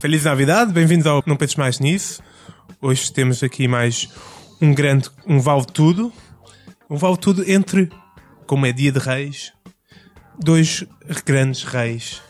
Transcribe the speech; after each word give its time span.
Feliz 0.00 0.24
Navidade, 0.24 0.72
bem-vindos 0.72 1.06
ao 1.06 1.22
Não 1.24 1.36
Penses 1.36 1.54
Mais 1.54 1.78
Nisso. 1.78 2.20
Hoje 2.80 3.12
temos 3.12 3.44
aqui 3.44 3.68
mais 3.68 4.08
um 4.60 4.74
grande, 4.74 5.08
um 5.24 5.38
vale 5.38 5.64
tudo. 5.64 6.12
Um 6.90 6.96
vale 6.96 7.16
tudo 7.16 7.48
entre, 7.48 7.88
como 8.44 8.66
é 8.66 8.72
dia 8.72 8.90
de 8.90 8.98
reis, 8.98 9.52
dois 10.38 10.84
grandes 11.24 11.62
reis. 11.64 12.20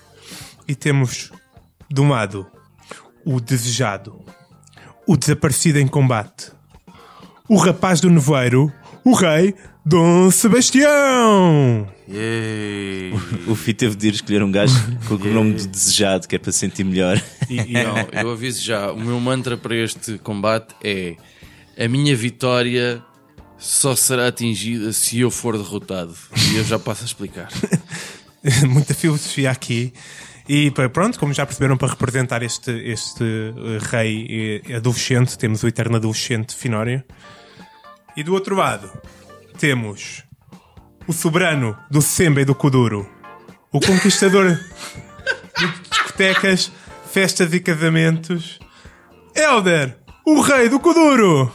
E 0.66 0.74
temos, 0.74 1.32
de 1.90 2.00
um 2.00 2.08
lado, 2.08 2.46
o 3.24 3.40
desejado, 3.40 4.20
o 5.06 5.16
desaparecido 5.16 5.78
em 5.78 5.86
combate, 5.86 6.52
o 7.48 7.56
rapaz 7.56 8.00
do 8.00 8.08
nevoeiro, 8.10 8.72
o 9.04 9.14
rei 9.14 9.54
Dom 9.84 10.30
Sebastião. 10.30 11.88
Yay. 12.08 13.12
O 13.48 13.54
Fih 13.54 13.74
teve 13.74 13.96
de 13.96 14.08
ir 14.08 14.14
escolher 14.14 14.42
um 14.42 14.50
gajo 14.52 14.74
com 15.08 15.14
o 15.14 15.32
nome 15.32 15.54
do 15.54 15.66
desejado, 15.66 16.28
que 16.28 16.36
é 16.36 16.38
para 16.38 16.52
se 16.52 16.58
sentir 16.58 16.84
melhor. 16.84 17.20
E, 17.50 17.56
e- 17.58 17.72
Não, 17.72 17.96
eu 18.20 18.30
aviso 18.30 18.62
já, 18.62 18.92
o 18.92 19.00
meu 19.00 19.18
mantra 19.18 19.56
para 19.56 19.74
este 19.76 20.18
combate 20.18 20.74
é 20.84 21.16
a 21.76 21.88
minha 21.88 22.14
vitória 22.14 23.02
só 23.62 23.94
será 23.94 24.26
atingida 24.26 24.92
se 24.92 25.20
eu 25.20 25.30
for 25.30 25.56
derrotado. 25.56 26.14
E 26.50 26.56
eu 26.56 26.64
já 26.64 26.80
passo 26.80 27.02
a 27.02 27.06
explicar. 27.06 27.48
muita 28.68 28.92
filosofia 28.92 29.52
aqui. 29.52 29.94
E 30.48 30.72
pronto, 30.92 31.18
como 31.18 31.32
já 31.32 31.46
perceberam, 31.46 31.76
para 31.76 31.88
representar 31.88 32.42
este, 32.42 32.72
este 32.72 33.22
eh, 33.22 33.78
rei 33.80 34.62
eh, 34.66 34.74
adolescente, 34.74 35.38
temos 35.38 35.62
o 35.62 35.68
eterno 35.68 35.96
adolescente 35.96 36.56
Finório. 36.56 37.04
E 38.16 38.24
do 38.24 38.34
outro 38.34 38.56
lado, 38.56 38.90
temos 39.58 40.24
o 41.06 41.12
soberano 41.12 41.78
do 41.88 42.02
Semba 42.02 42.40
e 42.40 42.44
do 42.44 42.56
Kuduro, 42.56 43.08
o 43.70 43.78
conquistador 43.78 44.58
de 45.56 45.88
discotecas, 45.88 46.72
festas 47.12 47.54
e 47.54 47.60
casamentos, 47.60 48.58
Elder, 49.36 49.96
o 50.26 50.40
rei 50.40 50.68
do 50.68 50.80
Kuduro! 50.80 51.52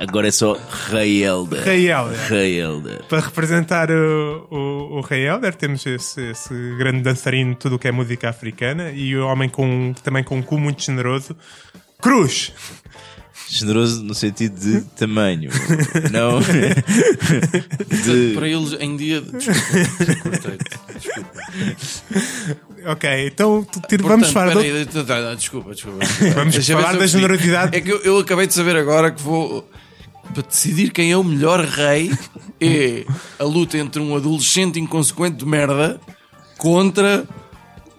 Agora 0.00 0.28
é 0.28 0.30
só 0.30 0.56
Rei 0.90 1.22
Elder. 1.22 1.62
Rei 1.62 1.90
Elder. 1.90 2.18
Rei 2.28 2.58
Elder. 2.60 3.02
Para 3.04 3.20
representar 3.20 3.90
o, 3.90 4.46
o, 4.50 4.96
o 4.96 5.00
Rei 5.02 5.28
Elder, 5.28 5.54
temos 5.54 5.84
esse, 5.84 6.30
esse 6.30 6.54
grande 6.78 7.02
dançarino 7.02 7.50
de 7.52 7.58
tudo 7.58 7.76
o 7.76 7.78
que 7.78 7.86
é 7.86 7.92
música 7.92 8.30
africana 8.30 8.90
e 8.92 9.14
o 9.14 9.26
homem 9.26 9.48
com, 9.50 9.92
também 10.02 10.24
com 10.24 10.38
um 10.38 10.42
cu 10.42 10.58
muito 10.58 10.82
generoso. 10.82 11.36
Cruz! 12.00 12.50
Generoso 13.48 14.02
no 14.04 14.14
sentido 14.14 14.58
de 14.58 14.80
tamanho. 14.96 15.50
Não. 16.12 16.38
de... 18.04 18.34
Para 18.34 18.48
eles 18.48 18.72
em 18.80 18.96
dia. 18.96 19.20
Desculpa, 19.20 20.56
desculpa. 20.94 21.30
Ok, 22.86 23.26
então 23.26 23.62
tu- 23.64 23.80
tira- 23.88 24.02
vamos 24.04 24.30
Portanto, 24.30 24.54
falar. 24.54 24.62
peraí, 24.64 24.84
do- 24.86 25.04
tá, 25.04 25.22
tá, 25.22 25.34
desculpa, 25.34 25.74
desculpa. 25.74 25.98
Vamos 26.34 26.54
Deixa 26.54 26.72
falar 26.74 26.96
da 26.96 27.06
generosidade. 27.06 27.76
É 27.76 27.80
que 27.80 27.90
eu, 27.90 28.00
eu 28.02 28.18
acabei 28.18 28.46
de 28.46 28.54
saber 28.54 28.76
agora 28.76 29.10
que 29.10 29.20
vou. 29.22 29.68
Para 30.32 30.42
decidir 30.42 30.90
quem 30.92 31.10
é 31.12 31.16
o 31.16 31.24
melhor 31.24 31.60
rei, 31.64 32.10
é 32.60 33.04
a 33.38 33.44
luta 33.44 33.76
entre 33.78 34.00
um 34.00 34.14
adolescente 34.16 34.78
inconsequente 34.78 35.38
de 35.38 35.46
merda 35.46 36.00
contra 36.56 37.24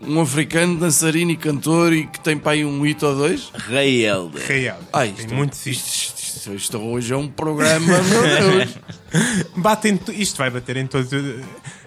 um 0.02 0.20
africano 0.22 0.78
dançarino 0.80 1.32
e 1.32 1.36
cantor 1.38 1.94
e 1.94 2.08
que 2.08 2.20
tem 2.22 2.38
para 2.38 2.54
aí 2.54 2.66
um 2.66 2.86
hito 2.86 3.06
ou 3.06 3.16
dois. 3.16 3.52
Rei 3.68 4.06
Elder. 4.06 4.44
Rei 4.48 4.68
Elder. 4.70 4.84
Ai, 4.94 5.10
Tem 5.10 5.26
isto, 5.26 5.36
muito 5.36 5.54
isto, 5.54 5.68
isto, 5.70 6.18
isto- 6.18 6.54
isto 6.56 6.78
hoje 6.80 7.14
é 7.14 7.18
um 7.18 7.28
programa, 7.28 7.86
meu 8.02 8.22
Deus. 8.24 8.78
Bate 9.58 9.90
em 9.90 9.98
to- 9.98 10.12
isto 10.12 10.38
vai 10.38 10.50
bater 10.50 10.78
em, 10.78 10.88
todo, 10.88 11.08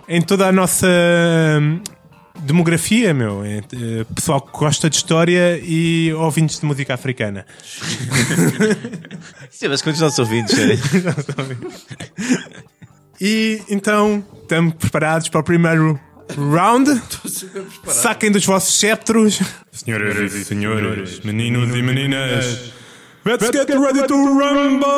em 0.09 0.23
toda 0.23 0.47
a 0.47 0.53
nossa 0.53 0.87
hum, 1.61 1.81
demografia, 2.45 3.13
meu. 3.13 3.45
É, 3.45 3.59
é, 3.59 4.05
pessoal 4.15 4.41
que 4.41 4.53
gosta 4.53 4.89
de 4.89 4.97
história 4.97 5.59
e 5.63 6.13
ouvintes 6.15 6.61
de 6.61 6.67
música 6.67 6.95
africana. 6.95 7.47
Sim, 9.51 9.69
mas 9.69 9.83
quantos 9.83 10.01
nossos 10.01 10.19
ouvintes? 10.19 10.55
sério? 10.55 10.79
E 13.21 13.63
então, 13.71 14.25
estamos 14.43 14.75
preparados 14.75 15.29
para 15.29 15.41
o 15.41 15.45
primeiro 15.45 15.99
round? 16.37 17.01
Saquem 17.87 18.31
dos 18.31 18.45
vossos 18.45 18.75
cetros. 18.75 19.41
Senhoras 19.71 20.35
e 20.35 20.45
senhores, 20.45 21.21
meninos 21.21 21.75
e 21.75 21.83
meninas, 21.83 22.73
let's 23.25 23.51
get 23.51 23.71
ready 23.71 24.07
to 24.07 24.15
rumble! 24.15 24.91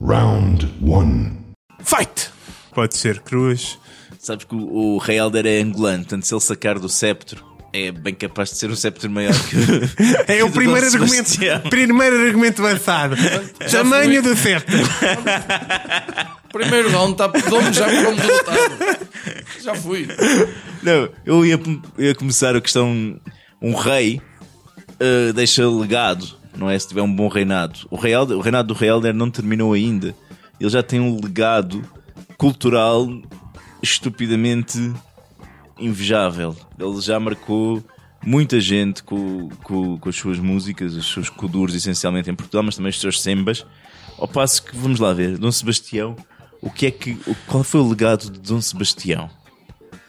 Round 0.00 0.64
one. 0.80 1.37
Fight! 1.88 2.30
Pode 2.74 2.96
ser 2.96 3.20
cruz. 3.20 3.78
Sabes 4.18 4.44
que 4.44 4.54
o, 4.54 4.94
o 4.94 4.98
Rei 4.98 5.18
Elder 5.18 5.46
é 5.46 5.60
angolano, 5.60 5.98
portanto, 6.04 6.24
se 6.26 6.34
ele 6.34 6.40
sacar 6.40 6.78
do 6.78 6.88
septo, 6.88 7.42
é 7.72 7.90
bem 7.92 8.14
capaz 8.14 8.50
de 8.50 8.56
ser 8.56 8.70
um 8.70 8.76
septo 8.76 9.08
maior 9.08 9.32
que 9.32 9.56
o. 9.56 10.28
É 10.30 10.44
o 10.44 10.50
primeiro 10.50 10.86
Dom 10.90 10.98
argumento, 11.02 11.28
Sebastião. 11.30 11.60
primeiro 11.70 12.26
argumento 12.26 12.64
avançado. 12.66 13.16
Tamanho 13.70 14.22
do 14.22 14.36
certo. 14.36 14.72
Primeiro 16.52 16.90
round 16.90 17.12
está 17.12 17.26
dou-me 17.26 17.72
já 17.72 17.84
como 18.04 18.16
derrotado. 18.16 19.06
Já 19.60 19.74
fui. 19.74 20.08
Não, 20.82 21.08
eu 21.24 21.44
ia, 21.44 21.60
ia 21.98 22.14
começar 22.14 22.56
a 22.56 22.60
questão. 22.60 23.20
Um 23.60 23.74
rei 23.74 24.20
uh, 24.94 25.32
deixa 25.34 25.68
legado, 25.68 26.26
não 26.56 26.70
é? 26.70 26.78
Se 26.78 26.88
tiver 26.88 27.02
um 27.02 27.12
bom 27.14 27.28
reinado. 27.28 27.80
O, 27.90 27.96
rei 27.96 28.14
Elder- 28.14 28.36
o 28.36 28.40
reinado 28.40 28.68
do 28.72 28.78
Rei 28.78 28.88
Elder 28.88 29.12
não 29.12 29.30
terminou 29.30 29.72
ainda. 29.74 30.14
Ele 30.60 30.70
já 30.70 30.82
tem 30.82 31.00
um 31.00 31.20
legado 31.20 31.84
cultural 32.36 33.08
estupidamente 33.82 34.92
invejável. 35.78 36.56
Ele 36.78 37.00
já 37.00 37.18
marcou 37.20 37.82
muita 38.24 38.60
gente 38.60 39.02
com, 39.02 39.48
com, 39.62 39.98
com 39.98 40.08
as 40.08 40.16
suas 40.16 40.38
músicas, 40.38 40.94
os 40.94 41.10
seus 41.10 41.30
kuduros, 41.30 41.74
essencialmente 41.74 42.30
em 42.30 42.34
Portugal, 42.34 42.62
mas 42.62 42.76
também 42.76 42.90
os 42.90 43.00
seus 43.00 43.20
sembas. 43.20 43.64
Ao 44.18 44.26
passo 44.26 44.62
que, 44.64 44.76
vamos 44.76 44.98
lá 44.98 45.12
ver, 45.12 45.38
Dom 45.38 45.52
Sebastião, 45.52 46.16
o 46.60 46.70
que 46.70 46.86
é 46.86 46.90
que, 46.90 47.16
qual 47.46 47.62
foi 47.62 47.80
o 47.80 47.88
legado 47.88 48.30
de 48.30 48.40
Dom 48.40 48.60
Sebastião? 48.60 49.30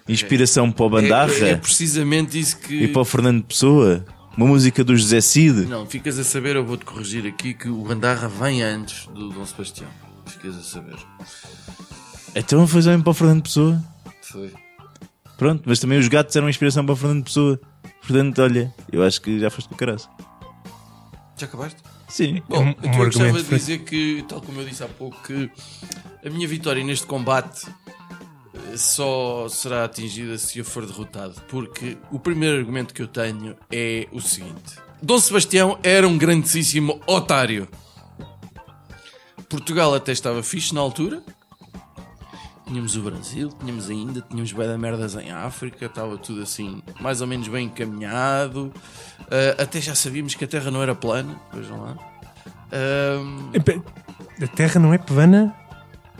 Inspiração 0.08 0.72
para 0.72 0.86
o 0.86 0.90
Bandarra? 0.90 1.34
É, 1.34 1.52
é 1.52 1.56
precisamente 1.56 2.40
isso 2.40 2.58
que. 2.58 2.84
E 2.84 2.88
para 2.88 3.02
o 3.02 3.06
Fernando 3.06 3.44
Pessoa? 3.44 4.04
Uma 4.36 4.48
música 4.48 4.84
do 4.84 4.96
José 4.96 5.22
Cid? 5.22 5.66
Não, 5.66 5.86
ficas 5.86 6.18
a 6.18 6.24
saber, 6.24 6.56
eu 6.56 6.66
vou-te 6.66 6.86
corrigir 6.86 7.28
aqui 7.28 7.54
que 7.54 7.70
o 7.70 7.84
Bandarra 7.84 8.28
vem 8.28 8.64
antes 8.64 9.06
do 9.08 9.30
Dom 9.30 9.46
Sebastião. 9.46 9.90
Ficas 10.40 10.58
a 10.58 10.62
saber. 10.64 10.96
Então 12.36 12.66
foi 12.68 12.82
também 12.82 13.02
para 13.02 13.10
o 13.12 13.14
Fernando 13.14 13.44
Pessoa? 13.44 13.84
Foi. 14.22 14.54
Pronto, 15.38 15.64
mas 15.66 15.80
também 15.80 16.00
os 16.00 16.08
gatos 16.08 16.36
eram 16.36 16.50
inspiração 16.50 16.86
para 16.86 16.94
o 16.94 16.96
Fernando 16.96 17.24
Pessoa. 17.26 17.60
Portanto, 18.02 18.42
olha, 18.42 18.74
eu 18.92 19.04
acho 19.04 19.22
que 19.22 19.40
já 19.40 19.50
foste 19.50 19.70
do 19.70 19.76
caraço. 19.76 20.10
Já 21.38 21.46
acabaste? 21.46 21.82
Sim. 22.08 22.42
Bom, 22.48 22.64
Um- 22.64 22.76
eu 22.84 23.06
gostava 23.06 23.42
de 23.44 23.50
dizer 23.50 23.80
que, 23.80 24.24
tal 24.28 24.42
como 24.42 24.62
eu 24.62 24.66
disse 24.68 24.84
há 24.84 24.88
pouco, 24.88 25.22
que 25.24 25.50
a 26.26 26.30
minha 26.30 26.48
vitória 26.48 26.84
neste 26.84 27.06
combate 27.06 27.68
eh, 28.72 28.78
só 28.78 29.48
será 29.50 29.84
atingida 29.86 30.38
se 30.38 30.60
eu 30.60 30.66
for 30.66 30.86
derrotado. 30.86 31.36
Porque 31.50 31.98
o 32.12 32.20
primeiro 32.20 32.58
argumento 32.58 32.94
que 32.94 33.02
eu 33.02 33.08
tenho 33.08 33.56
é 33.72 34.08
o 34.12 34.20
seguinte: 34.22 34.78
Dom 35.02 35.20
Sebastião 35.20 35.78
era 35.84 36.08
um 36.08 36.18
grandíssimo 36.18 37.00
otário. 37.06 37.68
Portugal 39.50 39.94
até 39.96 40.12
estava 40.12 40.42
fixe 40.44 40.74
na 40.74 40.80
altura. 40.82 41.22
Tínhamos 42.68 42.96
o 42.96 43.02
Brasil, 43.02 43.50
tínhamos 43.60 43.90
ainda, 43.90 44.22
tínhamos 44.22 44.52
bué 44.52 44.68
da 44.68 44.78
merdas 44.78 45.16
em 45.16 45.32
África, 45.32 45.88
estava 45.88 46.16
tudo 46.20 46.44
assim, 46.44 46.84
mais 47.02 47.20
ou 47.20 47.26
menos 47.26 47.48
bem 47.48 47.66
encaminhado. 47.66 48.72
Ah, 49.22 49.64
até 49.64 49.82
já 49.82 49.96
sabíamos 49.96 50.36
que 50.36 50.46
a 50.46 50.48
Terra 50.48 50.70
não 50.70 50.84
era 50.84 50.94
plana, 50.94 51.36
vejam 51.52 51.82
lá. 51.82 51.98
Ahm, 52.72 53.50
A 54.44 54.48
Terra 54.48 54.80
não 54.80 54.94
é 54.94 55.00
plana? 55.00 55.52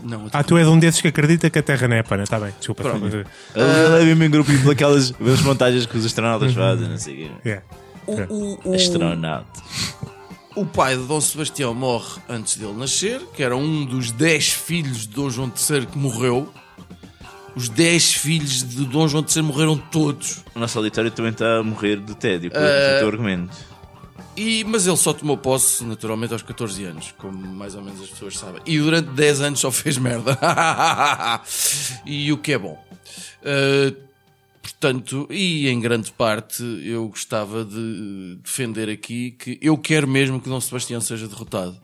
não, 0.02 0.26
Ah, 0.32 0.42
tu 0.42 0.56
és 0.58 0.66
um 0.66 0.76
desses 0.76 1.00
que 1.00 1.06
acredita 1.06 1.48
que 1.48 1.58
a 1.58 1.62
Terra 1.62 1.86
não 1.86 1.94
é 1.96 2.02
plana. 2.02 2.24
Está 2.24 2.40
bem, 2.40 2.52
desculpa. 2.58 2.82
Pronto. 2.82 3.06
Ele 3.06 3.24
ele 3.54 4.02
é 4.02 4.04
mesmo 4.06 4.24
em 4.24 4.30
grupo 4.30 4.50
daquelas 4.66 5.12
das 5.12 5.42
montagens 5.42 5.86
que 5.86 5.96
os 5.96 6.04
astronautas 6.04 6.52
fazem, 6.52 6.88
não 6.88 6.98
sei 6.98 7.14
o 7.14 7.16
quê. 7.16 7.30
Yeah. 7.46 7.64
o, 8.06 8.12
o, 8.12 8.70
o, 8.70 8.74
Astronauta. 8.74 9.62
O 10.56 10.66
pai 10.66 10.96
de 10.96 11.04
Dom 11.04 11.20
Sebastião 11.20 11.74
morre 11.74 12.20
antes 12.28 12.56
dele 12.56 12.72
nascer, 12.72 13.20
que 13.34 13.42
era 13.42 13.56
um 13.56 13.84
dos 13.84 14.10
10 14.10 14.50
filhos 14.52 15.06
de 15.06 15.08
Dom 15.08 15.30
João 15.30 15.52
III 15.70 15.86
que 15.86 15.98
morreu. 15.98 16.52
Os 17.54 17.68
10 17.68 18.14
filhos 18.14 18.62
de 18.62 18.84
Dom 18.84 19.08
João 19.08 19.24
III 19.24 19.42
morreram 19.42 19.76
todos. 19.76 20.44
O 20.54 20.58
nosso 20.58 20.78
auditório 20.78 21.10
também 21.10 21.32
está 21.32 21.58
a 21.58 21.62
morrer 21.62 21.96
de 22.00 22.14
tédio 22.14 22.50
com 22.50 22.56
Eh, 22.58 22.96
o 22.96 22.98
teu 23.00 23.08
argumento. 23.08 23.56
E, 24.36 24.64
mas 24.64 24.86
ele 24.86 24.96
só 24.96 25.12
tomou 25.12 25.36
posse, 25.36 25.84
naturalmente, 25.84 26.32
aos 26.32 26.42
14 26.42 26.84
anos, 26.84 27.12
como 27.18 27.36
mais 27.36 27.74
ou 27.74 27.82
menos 27.82 28.00
as 28.00 28.08
pessoas 28.08 28.38
sabem. 28.38 28.62
E 28.64 28.78
durante 28.78 29.10
10 29.10 29.40
anos 29.40 29.60
só 29.60 29.70
fez 29.70 29.98
merda. 29.98 30.38
e 32.06 32.32
o 32.32 32.38
que 32.38 32.52
é 32.52 32.58
bom. 32.58 32.82
Uh, 33.42 34.09
portanto, 34.72 35.26
e 35.30 35.68
em 35.68 35.80
grande 35.80 36.12
parte, 36.12 36.62
eu 36.84 37.08
gostava 37.08 37.64
de 37.64 38.38
defender 38.42 38.88
aqui 38.88 39.32
que 39.32 39.58
eu 39.60 39.76
quero 39.76 40.08
mesmo 40.08 40.40
que 40.40 40.48
Dom 40.48 40.60
Sebastião 40.60 41.00
seja 41.00 41.28
derrotado. 41.28 41.76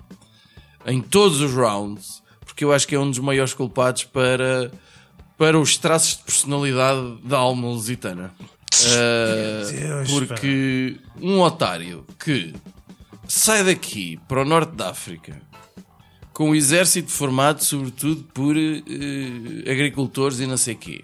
Em 0.87 1.01
todos 1.01 1.41
os 1.41 1.53
rounds, 1.53 2.23
porque 2.45 2.65
eu 2.65 2.73
acho 2.73 2.87
que 2.87 2.95
é 2.95 2.99
um 2.99 3.11
dos 3.11 3.19
maiores 3.19 3.53
culpados 3.53 4.05
para, 4.05 4.71
para 5.37 5.59
os 5.59 5.77
traços 5.77 6.17
de 6.17 6.23
personalidade 6.25 7.19
da 7.25 7.39
alma 7.39 7.69
lusitana. 7.69 8.33
Uh, 8.75 9.73
Deus, 9.73 10.11
porque 10.11 10.97
um 11.21 11.41
otário 11.41 12.05
que 12.19 12.55
sai 13.27 13.65
daqui 13.65 14.19
para 14.29 14.43
o 14.43 14.45
norte 14.45 14.75
da 14.75 14.91
África 14.91 15.41
com 16.33 16.51
o 16.51 16.55
exército 16.55 17.11
formado 17.11 17.65
sobretudo 17.65 18.23
por 18.35 18.55
uh, 18.55 19.71
agricultores 19.71 20.41
e 20.41 20.47
não 20.47 20.59
sei 20.59 20.75
quê. 20.75 21.03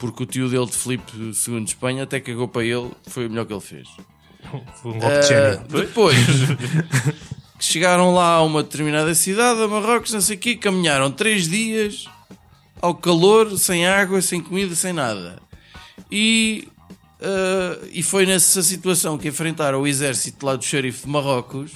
Porque 0.00 0.22
o 0.22 0.26
tio 0.26 0.48
dele 0.48 0.66
de 0.66 0.76
Filipe 0.76 1.12
II 1.16 1.60
de 1.62 1.70
Espanha 1.70 2.04
até 2.04 2.18
cagou 2.18 2.48
para 2.48 2.64
ele, 2.64 2.90
foi 3.06 3.26
o 3.26 3.30
melhor 3.30 3.44
que 3.44 3.52
ele 3.52 3.60
fez. 3.60 3.86
Um 4.84 4.98
golpe 4.98 5.20
de 5.20 5.28
gênio. 5.28 5.60
Uh, 5.60 5.80
depois 5.80 6.16
que 7.58 7.64
chegaram 7.64 8.14
lá 8.14 8.36
a 8.36 8.42
uma 8.42 8.62
determinada 8.62 9.14
cidade, 9.14 9.62
a 9.62 9.68
Marrocos, 9.68 10.12
não 10.14 10.20
sei 10.22 10.36
o 10.36 10.38
quê, 10.38 10.56
caminharam 10.56 11.10
três 11.12 11.46
dias 11.46 12.06
ao 12.80 12.94
calor, 12.94 13.58
sem 13.58 13.86
água, 13.86 14.22
sem 14.22 14.40
comida, 14.40 14.74
sem 14.74 14.94
nada. 14.94 15.38
E, 16.10 16.66
uh, 17.20 17.86
e 17.92 18.02
foi 18.02 18.24
nessa 18.24 18.62
situação 18.62 19.18
que 19.18 19.28
enfrentaram 19.28 19.82
o 19.82 19.86
exército 19.86 20.46
lá 20.46 20.56
do 20.56 20.64
xerife 20.64 21.04
de 21.04 21.08
Marrocos. 21.08 21.72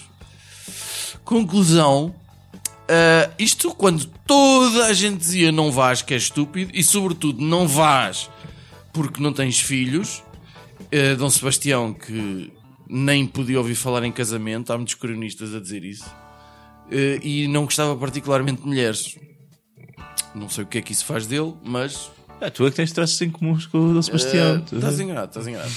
Conclusão. 1.25 2.15
Uh, 2.85 3.35
isto 3.39 3.75
quando 3.75 4.07
toda 4.27 4.87
a 4.87 4.93
gente 4.93 5.19
dizia 5.19 5.51
não 5.53 5.71
vás 5.71 6.03
que 6.03 6.15
é 6.15 6.17
estúpido 6.17 6.71
e 6.75 6.83
sobretudo 6.83 7.45
não 7.45 7.67
vás 7.67 8.31
porque 8.93 9.23
não 9.23 9.33
tens 9.33 9.61
filhos. 9.61 10.23
Uh, 10.81 11.17
Dom 11.17 11.31
Sebastião 11.31 11.93
que 11.93 12.53
nem 12.89 13.27
podia 13.27 13.59
ouvir 13.59 13.75
falar 13.75 14.05
em 14.05 14.13
casamento, 14.13 14.73
há 14.73 14.77
muitos 14.77 14.95
cronistas 14.95 15.55
a 15.55 15.61
dizer 15.61 15.85
isso. 15.85 16.07
Uh, 16.87 17.19
e 17.23 17.49
não 17.49 17.65
gostava 17.65 17.97
particularmente 17.97 18.61
de 18.63 18.67
mulheres. 18.69 19.17
Não 20.35 20.49
sei 20.49 20.65
o 20.65 20.67
que 20.67 20.79
é 20.79 20.83
que 20.83 20.93
isso 20.93 21.05
faz 21.05 21.27
dele, 21.27 21.55
mas 21.65 22.11
Ah, 22.41 22.51
tu 22.51 22.67
é 22.67 22.71
que 22.71 22.77
tens 22.77 22.93
traços 22.93 23.21
em 23.23 23.31
comuns 23.31 23.67
com 23.67 23.79
o 23.79 23.95
Dom 23.95 24.03
Sebastião. 24.03 24.63
Estás 24.71 25.01
enganado, 25.01 25.29
estás 25.29 25.47
enganado. 25.47 25.73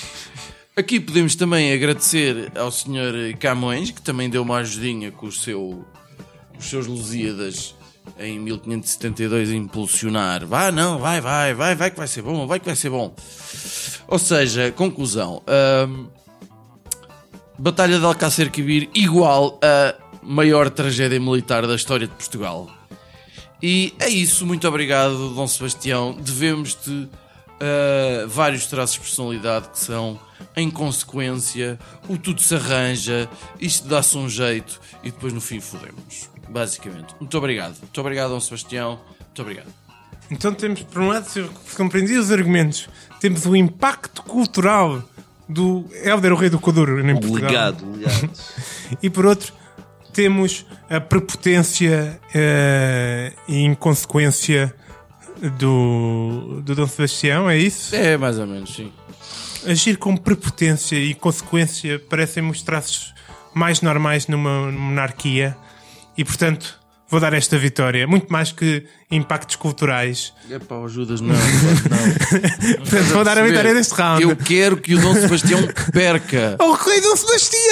Aqui 0.75 0.99
podemos 0.99 1.35
também 1.35 1.71
agradecer 1.73 2.51
ao 2.55 2.69
Sr. 2.71 3.35
Camões, 3.39 3.89
que 3.91 4.01
também 4.01 4.29
deu 4.29 4.43
uma 4.43 4.57
ajudinha 4.57 5.11
com 5.11 5.27
o 5.27 5.31
seu, 5.31 5.85
os 6.59 6.65
seus 6.65 6.87
Lusíadas 6.87 7.75
em 8.19 8.39
1572 8.39 9.51
a 9.51 9.55
impulsionar. 9.55 10.45
Vá, 10.45 10.71
não, 10.71 10.97
vai, 10.97 11.19
vai, 11.19 11.53
vai, 11.53 11.75
vai 11.75 11.91
que 11.91 11.97
vai 11.97 12.07
ser 12.07 12.21
bom, 12.21 12.47
vai 12.47 12.59
que 12.59 12.65
vai 12.65 12.75
ser 12.75 12.89
bom. 12.89 13.13
Ou 14.07 14.19
seja, 14.19 14.71
conclusão. 14.71 15.41
ahm, 15.47 16.07
Batalha 17.59 17.97
de 17.97 18.05
Alcácer 18.05 18.51
Quibir 18.51 18.87
igual 18.93 19.59
a 19.63 19.95
maior 20.21 20.69
tragédia 20.69 21.19
militar 21.19 21.65
da 21.65 21.73
história 21.73 22.05
de 22.07 22.13
Portugal. 22.13 22.69
E 23.61 23.95
é 23.99 24.07
isso, 24.07 24.45
muito 24.45 24.67
obrigado, 24.67 25.33
Dom 25.33 25.47
Sebastião. 25.47 26.15
Devemos-te 26.21 26.91
uh, 26.91 28.27
vários 28.27 28.67
traços 28.67 28.95
de 28.95 29.01
personalidade 29.01 29.69
que 29.69 29.79
são, 29.79 30.19
em 30.55 30.69
consequência, 30.69 31.79
o 32.07 32.15
tudo 32.15 32.39
se 32.41 32.53
arranja, 32.53 33.27
isto 33.59 33.87
dá-se 33.87 34.15
um 34.15 34.29
jeito 34.29 34.79
e 35.03 35.09
depois 35.09 35.33
no 35.33 35.41
fim 35.41 35.59
fodemos. 35.59 36.29
Basicamente. 36.49 37.15
Muito 37.19 37.37
obrigado. 37.37 37.77
Muito 37.79 38.01
obrigado, 38.01 38.29
Dom 38.29 38.39
Sebastião. 38.39 38.99
Muito 39.19 39.41
obrigado. 39.41 39.67
Então 40.29 40.53
temos, 40.53 40.81
por 40.83 41.01
um 41.01 41.07
lado, 41.07 41.25
se 41.25 41.39
eu 41.39 41.49
compreendi 41.75 42.17
os 42.17 42.31
argumentos, 42.31 42.89
temos 43.19 43.45
o 43.45 43.55
impacto 43.55 44.21
cultural 44.23 45.01
do 45.47 45.85
Helder, 46.03 46.33
o 46.33 46.35
rei 46.35 46.49
do 46.49 46.59
Coduro, 46.59 46.99
em 46.99 47.13
Portugal. 47.13 47.49
legado, 47.49 47.85
o 47.85 47.95
legado. 47.95 48.29
E 49.01 49.09
por 49.09 49.25
outro, 49.25 49.53
temos 50.13 50.65
a 50.89 50.99
prepotência 50.99 52.19
eh, 52.33 53.33
e 53.47 53.63
inconsequência 53.63 54.73
do, 55.57 56.61
do 56.63 56.75
Dom 56.75 56.87
Sebastião, 56.87 57.49
é 57.49 57.57
isso? 57.57 57.95
É, 57.95 58.17
mais 58.17 58.39
ou 58.39 58.47
menos, 58.47 58.75
sim. 58.75 58.91
Agir 59.65 59.97
com 59.97 60.15
prepotência 60.15 60.95
e 60.95 61.13
consequência 61.13 61.99
parecem-me 61.99 62.49
os 62.51 62.61
traços 62.61 63.13
mais 63.53 63.81
normais 63.81 64.27
numa 64.27 64.71
monarquia 64.71 65.55
e, 66.17 66.23
portanto, 66.25 66.79
vou 67.09 67.19
dar 67.19 67.33
esta 67.33 67.57
vitória. 67.57 68.05
Muito 68.07 68.27
mais 68.31 68.51
que 68.51 68.85
impactos 69.11 69.55
culturais. 69.55 70.33
É 70.51 70.59
pá, 70.59 70.75
ajudas, 70.83 71.21
não. 71.21 71.29
não. 71.33 72.77
Portanto, 72.79 73.03
vou 73.13 73.23
dar 73.23 73.37
a 73.37 73.43
vitória 73.43 73.73
deste 73.73 73.93
round. 73.93 74.23
Eu 74.23 74.35
quero 74.35 74.77
que 74.77 74.95
o 74.95 74.99
Dom 75.01 75.13
Sebastião 75.13 75.59
perca. 75.93 76.57
Oh, 76.61 76.73
rei 76.73 76.99
Dom 77.01 77.15
Sebastião! 77.15 77.63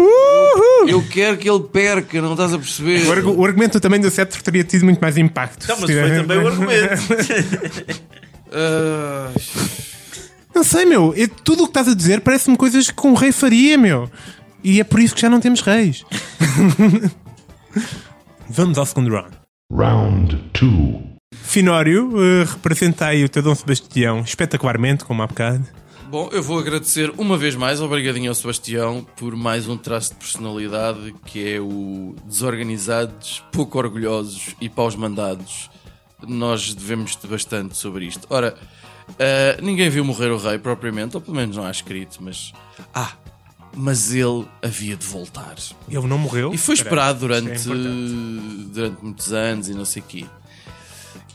Uhul! 0.00 0.88
Eu 0.88 1.02
quero 1.08 1.36
que 1.36 1.48
ele 1.48 1.60
perca, 1.64 2.20
não 2.20 2.32
estás 2.32 2.52
a 2.52 2.58
perceber? 2.58 3.06
O, 3.06 3.12
argu- 3.12 3.34
o 3.36 3.44
argumento 3.44 3.78
tamanho 3.80 4.02
do 4.02 4.10
cetro 4.10 4.42
teria 4.42 4.64
tido 4.64 4.84
muito 4.84 4.98
mais 5.00 5.16
impacto. 5.16 5.64
Então, 5.64 5.76
se 5.76 5.82
mas 5.82 5.90
foi 5.90 6.20
também 6.20 6.38
o 6.38 6.46
argumento. 6.46 8.00
Ah, 8.52 9.30
Não 10.52 10.64
sei, 10.64 10.84
meu. 10.84 11.14
Tudo 11.44 11.60
o 11.62 11.66
que 11.66 11.70
estás 11.70 11.86
a 11.86 11.94
dizer 11.94 12.20
parece-me 12.20 12.56
coisas 12.56 12.90
que 12.90 13.06
um 13.06 13.14
rei 13.14 13.30
faria, 13.30 13.78
meu. 13.78 14.10
E 14.62 14.80
é 14.80 14.84
por 14.84 15.00
isso 15.00 15.14
que 15.14 15.20
já 15.20 15.30
não 15.30 15.40
temos 15.40 15.60
reis. 15.60 16.04
Vamos 18.48 18.78
ao 18.78 18.86
segundo 18.86 19.10
round. 19.10 19.36
Round 19.72 20.36
two. 20.52 21.02
Finório, 21.32 22.12
representa 22.44 23.06
aí 23.06 23.24
o 23.24 23.28
teu 23.28 23.42
Dom 23.42 23.54
Sebastião 23.54 24.20
espetacularmente, 24.20 25.04
como 25.04 25.22
há 25.22 25.26
bocado. 25.26 25.64
Bom, 26.10 26.28
eu 26.32 26.42
vou 26.42 26.58
agradecer 26.58 27.12
uma 27.16 27.38
vez 27.38 27.54
mais, 27.54 27.80
obrigadinho 27.80 28.30
ao 28.30 28.34
Sebastião, 28.34 29.06
por 29.16 29.36
mais 29.36 29.68
um 29.68 29.76
traço 29.76 30.10
de 30.10 30.16
personalidade 30.16 31.14
que 31.24 31.54
é 31.54 31.60
o 31.60 32.16
desorganizados, 32.26 33.44
pouco 33.52 33.78
orgulhosos 33.78 34.56
e 34.60 34.68
paus 34.68 34.96
mandados. 34.96 35.70
Nós 36.26 36.74
devemos-te 36.74 37.28
bastante 37.28 37.76
sobre 37.76 38.06
isto. 38.06 38.26
Ora, 38.28 38.56
ah, 39.18 39.60
ninguém 39.62 39.88
viu 39.88 40.04
morrer 40.04 40.30
o 40.30 40.36
rei 40.36 40.58
propriamente, 40.58 41.16
ou 41.16 41.20
pelo 41.20 41.36
menos 41.36 41.56
não 41.56 41.64
há 41.64 41.70
escrito, 41.70 42.18
mas. 42.20 42.52
Ah, 42.94 43.12
mas 43.74 44.12
ele 44.12 44.46
havia 44.62 44.96
de 44.96 45.06
voltar. 45.06 45.56
Ele 45.88 46.06
não 46.06 46.18
morreu. 46.18 46.52
E 46.52 46.58
foi 46.58 46.74
esperado 46.74 47.24
Espera, 47.24 47.40
durante, 47.40 47.70
é 47.70 47.74
durante 48.72 49.02
muitos 49.02 49.32
anos 49.32 49.68
e 49.68 49.74
não 49.74 49.84
sei 49.84 50.02
o 50.02 50.04
quê. 50.04 50.26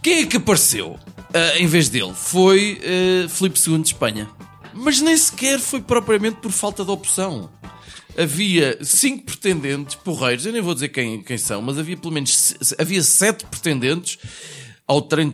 Quem 0.01 0.20
é 0.20 0.25
que 0.25 0.38
apareceu 0.38 1.00
ah, 1.34 1.58
em 1.58 1.65
vez 1.65 1.89
dele? 1.89 2.13
Foi 2.13 2.80
uh, 3.25 3.30
Filipe 3.30 3.60
II 3.68 3.80
de 3.80 3.88
Espanha. 3.88 4.30
Mas 4.74 5.01
nem 5.01 5.15
sequer 5.18 5.60
foi 5.60 5.82
propriamente 5.82 6.38
por 6.38 6.51
falta 6.51 6.84
de 6.84 6.92
opção. 6.92 7.50
Havia 8.18 8.77
cinco 8.82 9.25
pretendentes 9.25 9.96
porreiros, 9.96 10.46
eu 10.46 10.54
nem 10.54 10.62
vou 10.62 10.74
dizer 10.74 10.89
quem, 10.89 11.22
quem 11.22 11.38
são, 11.38 11.62
mas 11.62 11.77
havia 11.77 11.98
pelo 11.98 12.13
menos 12.13 12.54
havia 12.77 13.01
sete 13.01 13.46
pretendentes 13.46 14.18
ao 14.88 15.01
trono 15.01 15.32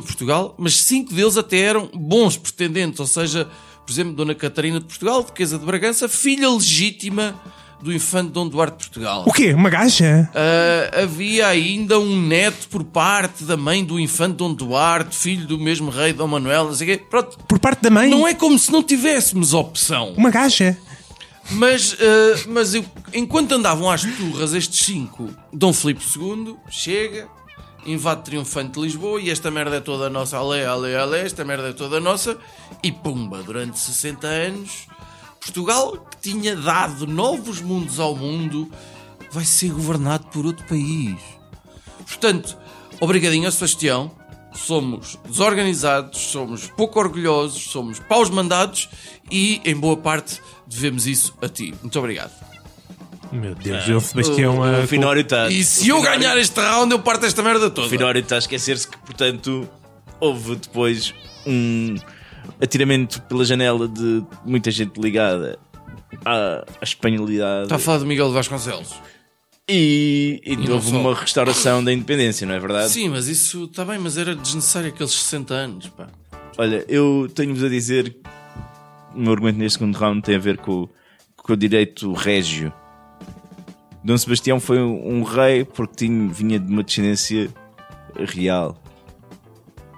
de 0.00 0.06
Portugal, 0.06 0.54
mas 0.58 0.76
cinco 0.76 1.12
deles 1.12 1.36
até 1.36 1.58
eram 1.58 1.90
bons 1.92 2.36
pretendentes, 2.36 3.00
ou 3.00 3.06
seja, 3.06 3.48
por 3.86 3.92
exemplo, 3.92 4.12
Dona 4.14 4.34
Catarina 4.34 4.80
de 4.80 4.86
Portugal, 4.86 5.22
Duquesa 5.22 5.58
de 5.58 5.64
Bragança, 5.64 6.08
filha 6.08 6.50
legítima 6.50 7.34
do 7.80 7.92
infante 7.92 8.30
Dom 8.30 8.48
Duarte 8.48 8.78
de 8.78 8.84
Portugal. 8.84 9.24
O 9.26 9.32
quê? 9.32 9.52
Uma 9.52 9.68
gaja? 9.70 10.28
Ah, 10.34 11.02
havia 11.02 11.46
ainda 11.46 11.98
um 12.00 12.20
neto 12.20 12.68
por 12.68 12.82
parte 12.82 13.44
da 13.44 13.56
mãe 13.56 13.84
do 13.84 14.00
infante 14.00 14.36
Dom 14.36 14.52
Duarte, 14.54 15.14
filho 15.14 15.46
do 15.46 15.58
mesmo 15.58 15.90
rei 15.90 16.12
Dom 16.12 16.26
Manuel, 16.26 16.64
não 16.64 16.74
sei 16.74 16.94
o 16.94 16.98
quê. 16.98 17.04
Pronto, 17.08 17.38
Por 17.46 17.58
parte 17.58 17.82
da 17.82 17.90
mãe? 17.90 18.08
não 18.10 18.26
é 18.26 18.32
como 18.34 18.58
se 18.58 18.72
não 18.72 18.82
tivéssemos 18.82 19.52
opção. 19.54 20.14
Uma 20.16 20.30
gaja? 20.30 20.76
Mas, 21.50 21.94
ah, 22.00 22.44
mas 22.48 22.74
eu- 22.74 22.84
enquanto 23.14 23.52
andavam 23.52 23.90
às 23.90 24.02
turras 24.02 24.52
estes 24.52 24.84
cinco, 24.84 25.30
Dom 25.52 25.72
Filipe 25.72 26.02
II 26.18 26.56
chega, 26.70 27.28
invade 27.86 28.22
triunfante 28.22 28.80
Lisboa 28.80 29.20
e 29.20 29.30
esta 29.30 29.50
merda 29.50 29.76
é 29.76 29.80
toda 29.80 30.10
nossa, 30.10 30.36
alé, 30.36 30.66
alé, 30.66 30.96
alé, 30.96 31.24
esta 31.24 31.44
merda 31.44 31.70
é 31.70 31.72
toda 31.72 32.00
nossa, 32.00 32.36
e 32.82 32.90
pumba, 32.90 33.42
durante 33.42 33.78
60 33.78 34.26
anos, 34.26 34.86
Portugal, 35.40 35.96
que 36.10 36.32
tinha 36.32 36.56
dado 36.56 37.06
novos 37.06 37.60
mundos 37.60 38.00
ao 38.00 38.16
mundo, 38.16 38.70
vai 39.30 39.44
ser 39.44 39.70
governado 39.70 40.26
por 40.26 40.44
outro 40.44 40.66
país. 40.66 41.16
Portanto, 41.98 42.56
obrigadinho 43.00 43.48
a 43.48 43.50
Sebastião. 43.50 44.10
Somos 44.54 45.18
desorganizados, 45.28 46.18
somos 46.18 46.66
pouco 46.66 46.98
orgulhosos, 46.98 47.62
somos 47.64 47.98
paus 47.98 48.30
mandados 48.30 48.88
e, 49.30 49.60
em 49.66 49.76
boa 49.76 49.98
parte, 49.98 50.40
devemos 50.66 51.06
isso 51.06 51.34
a 51.42 51.48
ti. 51.48 51.74
Muito 51.82 51.98
obrigado. 51.98 52.55
Meu 53.32 53.54
Deus, 53.54 53.88
o 53.88 54.00
Sebastião. 54.00 54.62
a- 54.62 54.80
O 54.80 54.86
Finório 54.86 55.22
está. 55.22 55.48
E 55.50 55.62
se 55.64 55.88
eu 55.88 56.00
ganhar 56.02 56.36
este 56.38 56.58
round, 56.60 56.92
eu 56.92 56.98
parto 57.00 57.26
esta 57.26 57.42
merda 57.42 57.68
toda. 57.70 57.86
O 57.86 57.90
Finório 57.90 58.20
está 58.20 58.36
a 58.36 58.38
esquecer-se 58.38 58.86
que, 58.88 58.96
portanto, 58.98 59.68
houve 60.20 60.56
depois 60.56 61.12
um 61.46 61.96
atiramento 62.60 63.20
pela 63.22 63.44
janela 63.44 63.86
de 63.88 64.22
muita 64.44 64.70
gente 64.70 65.00
ligada 65.00 65.58
à, 66.24 66.64
à 66.80 66.84
espanholidade. 66.84 67.64
Está 67.64 67.76
a 67.76 67.78
falar 67.78 67.98
de 67.98 68.06
Miguel 68.06 68.28
de 68.28 68.34
Vasconcelos. 68.34 68.94
E, 69.68 70.40
e, 70.46 70.56
não 70.56 70.74
houve 70.74 70.92
uma 70.94 71.12
restauração 71.12 71.82
da 71.82 71.92
independência, 71.92 72.46
não 72.46 72.54
é 72.54 72.60
verdade? 72.60 72.88
Sim, 72.92 73.08
mas 73.08 73.26
isso 73.26 73.64
está 73.64 73.84
bem, 73.84 73.98
mas 73.98 74.16
era 74.16 74.32
desnecessário 74.36 74.90
aqueles 74.90 75.12
60 75.12 75.54
anos, 75.54 75.88
pá. 75.88 76.06
Olha, 76.56 76.84
eu 76.88 77.28
tenho-vos 77.34 77.64
a 77.64 77.68
dizer 77.68 78.10
que 78.10 78.20
o 79.14 79.18
meu 79.20 79.32
argumento 79.32 79.58
neste 79.58 79.78
segundo 79.78 79.96
round 79.96 80.22
tem 80.22 80.36
a 80.36 80.38
ver 80.38 80.56
com, 80.58 80.88
com 81.36 81.52
o 81.52 81.56
direito 81.56 82.12
régio. 82.12 82.72
Dom 84.06 84.16
Sebastião 84.16 84.60
foi 84.60 84.78
um, 84.80 85.22
rei 85.24 85.64
porque 85.64 86.06
tinha, 86.06 86.28
vinha 86.32 86.58
de 86.60 86.72
uma 86.72 86.82
descendência 86.84 87.48
real. 88.16 88.76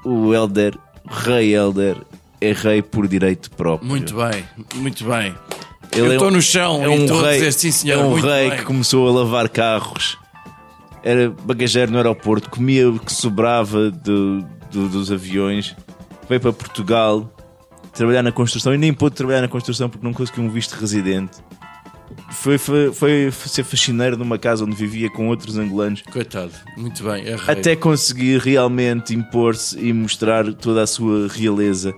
O 0.04 0.32
Elder, 0.32 0.76
rei 1.06 1.54
Elder, 1.54 1.96
é 2.40 2.52
rei 2.52 2.80
por 2.80 3.06
direito 3.06 3.50
próprio. 3.50 3.86
Muito 3.88 4.14
bem, 4.16 4.44
muito 4.76 5.04
bem. 5.04 5.34
Ele 5.92 6.00
eu 6.00 6.10
é 6.12 6.14
estou 6.14 6.28
um- 6.28 6.32
no 6.32 6.40
chão 6.42 6.82
é 6.82 6.84
e 6.84 6.88
um 6.88 7.04
estou 7.04 7.20
a 7.24 7.28
rei, 7.28 7.38
dizer 7.38 7.52
sim, 7.52 7.70
senhor. 7.70 8.00
é 8.00 8.02
um 8.04 8.14
rei 8.14 8.48
bem. 8.50 8.58
que 8.58 8.64
começou 8.64 9.08
a 9.08 9.12
lavar 9.12 9.48
carros, 9.48 10.16
era 11.02 11.30
bagageiro 11.44 11.90
no 11.90 11.98
aeroporto, 11.98 12.48
comia 12.50 12.88
o 12.88 12.98
que 12.98 13.12
sobrava 13.12 13.90
do- 13.90 14.40
do- 14.70 14.88
dos 14.88 15.10
aviões, 15.12 15.74
veio 16.28 16.40
para 16.40 16.52
Portugal 16.52 17.30
trabalhar 17.92 18.22
na 18.22 18.32
construção 18.32 18.74
e 18.74 18.78
nem 18.78 18.92
pôde 18.92 19.16
trabalhar 19.16 19.40
na 19.42 19.48
construção 19.48 19.88
porque 19.90 20.06
não 20.06 20.12
conseguiu 20.14 20.44
um 20.44 20.48
visto 20.50 20.72
residente. 20.74 21.38
Foi, 22.30 22.58
foi, 22.58 22.92
foi 22.92 23.30
ser 23.32 23.64
faxineiro 23.64 24.16
numa 24.16 24.38
casa 24.38 24.64
onde 24.64 24.74
vivia 24.76 25.10
com 25.10 25.28
outros 25.28 25.56
angolanos 25.56 26.02
Coitado, 26.02 26.52
muito 26.76 27.02
bem. 27.04 27.24
É 27.26 27.34
até 27.50 27.74
conseguir 27.76 28.38
realmente 28.40 29.14
impor-se 29.14 29.78
e 29.78 29.92
mostrar 29.92 30.52
toda 30.54 30.82
a 30.82 30.86
sua 30.86 31.28
realeza, 31.28 31.94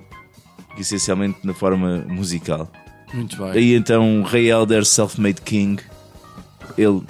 essencialmente 0.79 1.39
na 1.45 1.55
forma 1.55 2.05
musical. 2.09 2.71
Muito 3.13 3.37
bem. 3.37 3.51
Aí 3.53 3.75
então, 3.75 4.21
o 4.21 4.25
Rei 4.25 4.51
Elder 4.51 4.85
Self-Made 4.85 5.43
King, 5.43 5.83
ele 6.79 7.03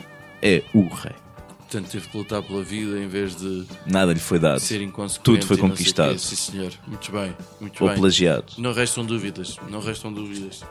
é 0.43 0.63
o 0.75 0.83
rei. 0.89 1.13
Portanto, 1.59 1.89
teve 1.89 2.09
que 2.09 2.19
lutar 2.19 2.43
pela 2.43 2.65
vida 2.65 2.99
em 2.99 3.07
vez 3.07 3.37
de 3.37 3.65
Nada 3.87 4.13
lhe 4.13 4.19
foi 4.19 4.41
dado. 4.41 4.59
ser. 4.59 4.81
Tudo 5.23 5.47
foi 5.47 5.57
conquistado. 5.57 6.13
quê. 6.15 6.19
Sim, 6.19 6.35
senhor. 6.35 6.73
Muito 6.85 7.13
bem, 7.13 7.33
muito 7.61 7.85
Ou 7.85 7.91
bem. 7.91 7.99
plagiado. 7.99 8.47
Não 8.59 8.73
restam 8.73 9.05
dúvidas, 9.05 9.57
não 9.71 9.81
restam 9.81 10.13
dúvidas. 10.13 10.65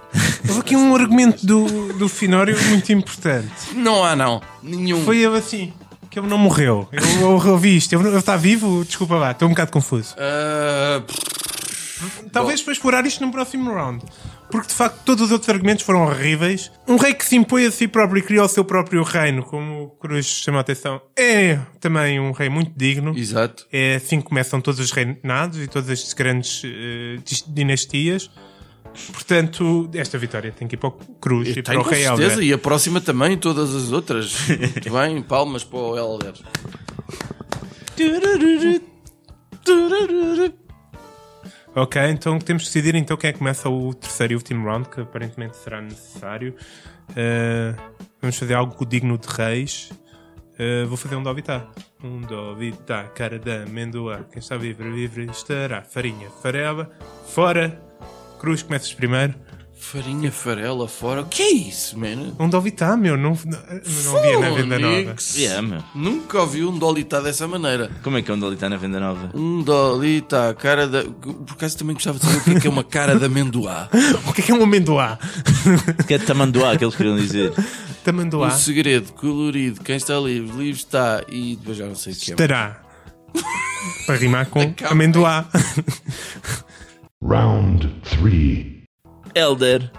Houve 0.47 0.59
aqui 0.61 0.75
um 0.75 0.95
argumento 0.95 1.45
do, 1.45 1.93
do 1.93 2.07
Finório 2.09 2.57
muito 2.69 2.91
importante. 2.93 3.51
Não 3.73 4.03
há, 4.03 4.15
não. 4.15 4.41
Nenhum. 4.63 5.03
Foi 5.03 5.17
ele 5.17 5.37
assim, 5.37 5.73
que 6.09 6.17
ele 6.19 6.27
não 6.27 6.37
morreu. 6.37 6.87
Eu, 6.91 7.21
eu 7.21 7.51
ouvi 7.51 7.75
isto. 7.77 7.93
Ele, 7.93 8.07
ele 8.07 8.17
está 8.17 8.37
vivo? 8.37 8.83
Desculpa 8.85 9.15
lá, 9.15 9.31
estou 9.31 9.47
um 9.47 9.51
bocado 9.51 9.71
confuso. 9.71 10.15
Ah, 10.17 11.01
Talvez 12.31 12.61
para 12.61 12.71
explorar 12.73 13.05
isto 13.05 13.21
num 13.23 13.31
próximo 13.31 13.73
round. 13.73 14.03
Porque 14.49 14.67
de 14.69 14.73
facto 14.73 15.01
todos 15.05 15.25
os 15.25 15.31
outros 15.31 15.49
argumentos 15.49 15.83
foram 15.85 16.01
horríveis. 16.03 16.71
Um 16.87 16.95
rei 16.95 17.13
que 17.13 17.23
se 17.25 17.35
impõe 17.35 17.65
a 17.65 17.71
si 17.71 17.87
próprio 17.87 18.19
e 18.19 18.23
criou 18.23 18.45
o 18.45 18.49
seu 18.49 18.63
próprio 18.65 19.03
reino, 19.03 19.43
como 19.43 19.83
o 19.83 19.89
Cruz 19.89 20.25
chamou 20.25 20.57
a 20.57 20.61
atenção, 20.61 20.99
é 21.17 21.59
também 21.79 22.19
um 22.19 22.31
rei 22.31 22.49
muito 22.49 22.71
digno. 22.75 23.15
exato. 23.15 23.67
É 23.71 23.95
assim 23.95 24.19
que 24.21 24.27
começam 24.27 24.59
todos 24.59 24.79
os 24.79 24.91
reinados 24.91 25.59
e 25.61 25.67
todas 25.67 25.89
estas 25.89 26.13
grandes 26.13 26.63
dis- 27.23 27.43
dinastias. 27.47 28.31
Portanto, 29.11 29.89
esta 29.93 30.17
vitória 30.17 30.51
tem 30.51 30.67
que 30.67 30.75
ir 30.75 30.77
para 30.77 30.89
o 30.89 30.91
Cruz 30.91 31.55
e 31.55 31.61
para 31.61 31.79
o 31.79 31.83
com 31.83 31.89
Rei 31.89 32.03
certeza, 32.03 32.33
Helder. 32.33 32.47
e 32.47 32.53
a 32.53 32.57
próxima 32.57 32.99
também, 33.01 33.37
todas 33.37 33.73
as 33.75 33.91
outras. 33.91 34.47
Muito 34.49 34.91
bem, 34.91 35.21
palmas 35.21 35.63
para 35.63 35.79
o 35.79 35.97
Helder. 35.97 36.33
Ok, 41.75 42.01
então 42.09 42.39
temos 42.39 42.63
que 42.63 42.69
decidir 42.69 42.95
então 42.95 43.15
quem 43.15 43.29
é 43.29 43.33
que 43.33 43.39
começa 43.39 43.69
o 43.69 43.93
terceiro 43.93 44.33
e 44.33 44.35
último 44.35 44.65
round, 44.67 44.89
que 44.89 45.01
aparentemente 45.01 45.55
será 45.57 45.81
necessário. 45.81 46.55
Eh, 47.15 47.73
vamos 48.21 48.37
fazer 48.37 48.55
algo 48.55 48.85
digno 48.85 49.17
de 49.17 49.27
reis. 49.27 49.91
Eh, 50.57 50.83
vou 50.85 50.97
fazer 50.97 51.15
um 51.15 51.23
Dovitá. 51.23 51.67
Um 52.03 52.21
Dovitá, 52.21 53.03
cara 53.03 53.37
da 53.39 53.63
amendoa. 53.63 54.27
Quem 54.31 54.39
está 54.39 54.57
vivo, 54.57 54.83
livre 54.83 55.25
estará. 55.25 55.83
Farinha, 55.83 56.29
farela, 56.41 56.89
fora. 57.27 57.88
Cruz, 58.39 58.63
começas 58.63 58.93
primeiro. 58.93 59.35
Farinha 59.77 60.31
farela 60.31 60.87
fora. 60.87 61.21
O 61.21 61.25
que 61.25 61.41
é 61.41 61.51
isso, 61.51 61.97
mano? 61.99 62.35
Um 62.39 62.47
Dovitá, 62.49 62.95
meu, 62.95 63.17
não, 63.17 63.37
não, 63.45 63.59
não 64.05 64.17
havia 64.17 64.39
na 64.39 64.49
venda 64.51 64.79
nova. 64.79 65.15
Yeah, 65.35 65.61
meu. 65.61 65.83
Nunca 65.93 66.39
ouvi 66.39 66.63
um 66.63 66.77
dolitá 66.77 67.19
dessa 67.19 67.47
maneira. 67.47 67.89
Como 68.01 68.17
é 68.17 68.21
que 68.21 68.31
é 68.31 68.33
ele 68.33 68.53
está 68.53 68.69
na 68.69 68.77
venda 68.77 68.99
nova? 68.99 69.29
Um 69.33 69.61
dolitá, 69.61 70.53
cara 70.53 70.87
da. 70.87 71.03
Por 71.03 71.53
acaso 71.53 71.77
também 71.77 71.95
gostava 71.95 72.17
de 72.17 72.25
saber 72.25 72.37
o 72.37 72.43
que 72.43 72.51
é, 72.51 72.59
que 72.61 72.67
é 72.67 72.69
uma 72.69 72.83
cara 72.83 73.17
de 73.17 73.25
amendoá. 73.25 73.89
O 74.27 74.33
que 74.33 74.41
é 74.41 74.43
que 74.45 74.51
é 74.51 74.55
um 74.55 74.63
amendoá? 74.63 75.17
Que 76.07 76.13
é 76.13 76.17
tamanduá 76.19 76.77
que 76.77 76.83
eles 76.83 76.95
queriam 76.95 77.17
dizer. 77.17 77.51
O 77.51 78.03
Tamandoá 78.03 78.51
segredo, 78.51 79.11
colorido, 79.13 79.81
quem 79.81 79.97
está 79.97 80.17
livre, 80.17 80.57
livre 80.57 80.79
está. 80.81 81.23
E 81.27 81.57
depois 81.57 81.77
já 81.77 81.85
não 81.85 81.95
sei 81.95 82.13
o 82.13 82.15
que 82.15 82.31
é. 82.31 82.33
estará. 82.33 82.81
Para 84.05 84.15
rimar 84.15 84.45
com 84.47 84.73
amendoá. 84.89 85.45
Round 87.23 87.85
three. 88.03 88.83
Elder, 89.35 89.91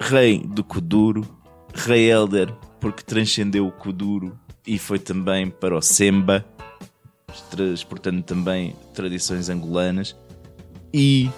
rei 0.00 0.38
do 0.46 0.62
Kuduro. 0.62 1.26
Rei 1.74 2.10
Elder, 2.10 2.52
porque 2.80 3.02
transcendeu 3.02 3.66
o 3.66 3.72
Kuduro 3.72 4.38
e 4.66 4.78
foi 4.78 4.98
também 4.98 5.48
para 5.50 5.76
o 5.76 5.82
Semba, 5.82 6.44
transportando 7.50 8.22
também 8.22 8.74
tradições 8.94 9.48
angolanas. 9.48 10.14
E 10.92 11.30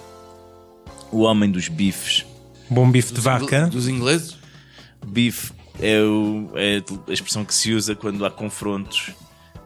o 1.11 1.21
homem 1.23 1.51
dos 1.51 1.69
bifes. 1.69 2.25
Bom 2.71 2.89
bife 2.91 3.13
de 3.15 3.21
vaca. 3.21 3.67
Dos 3.69 3.89
ingleses? 3.89 4.37
Bife 5.07 5.53
é, 5.81 6.01
o- 6.03 6.51
é 6.55 6.83
a 7.09 7.13
expressão 7.13 7.45
que 7.45 7.55
se 7.55 7.73
usa 7.73 7.95
quando 7.97 8.25
há 8.27 8.31
confrontos 8.31 9.13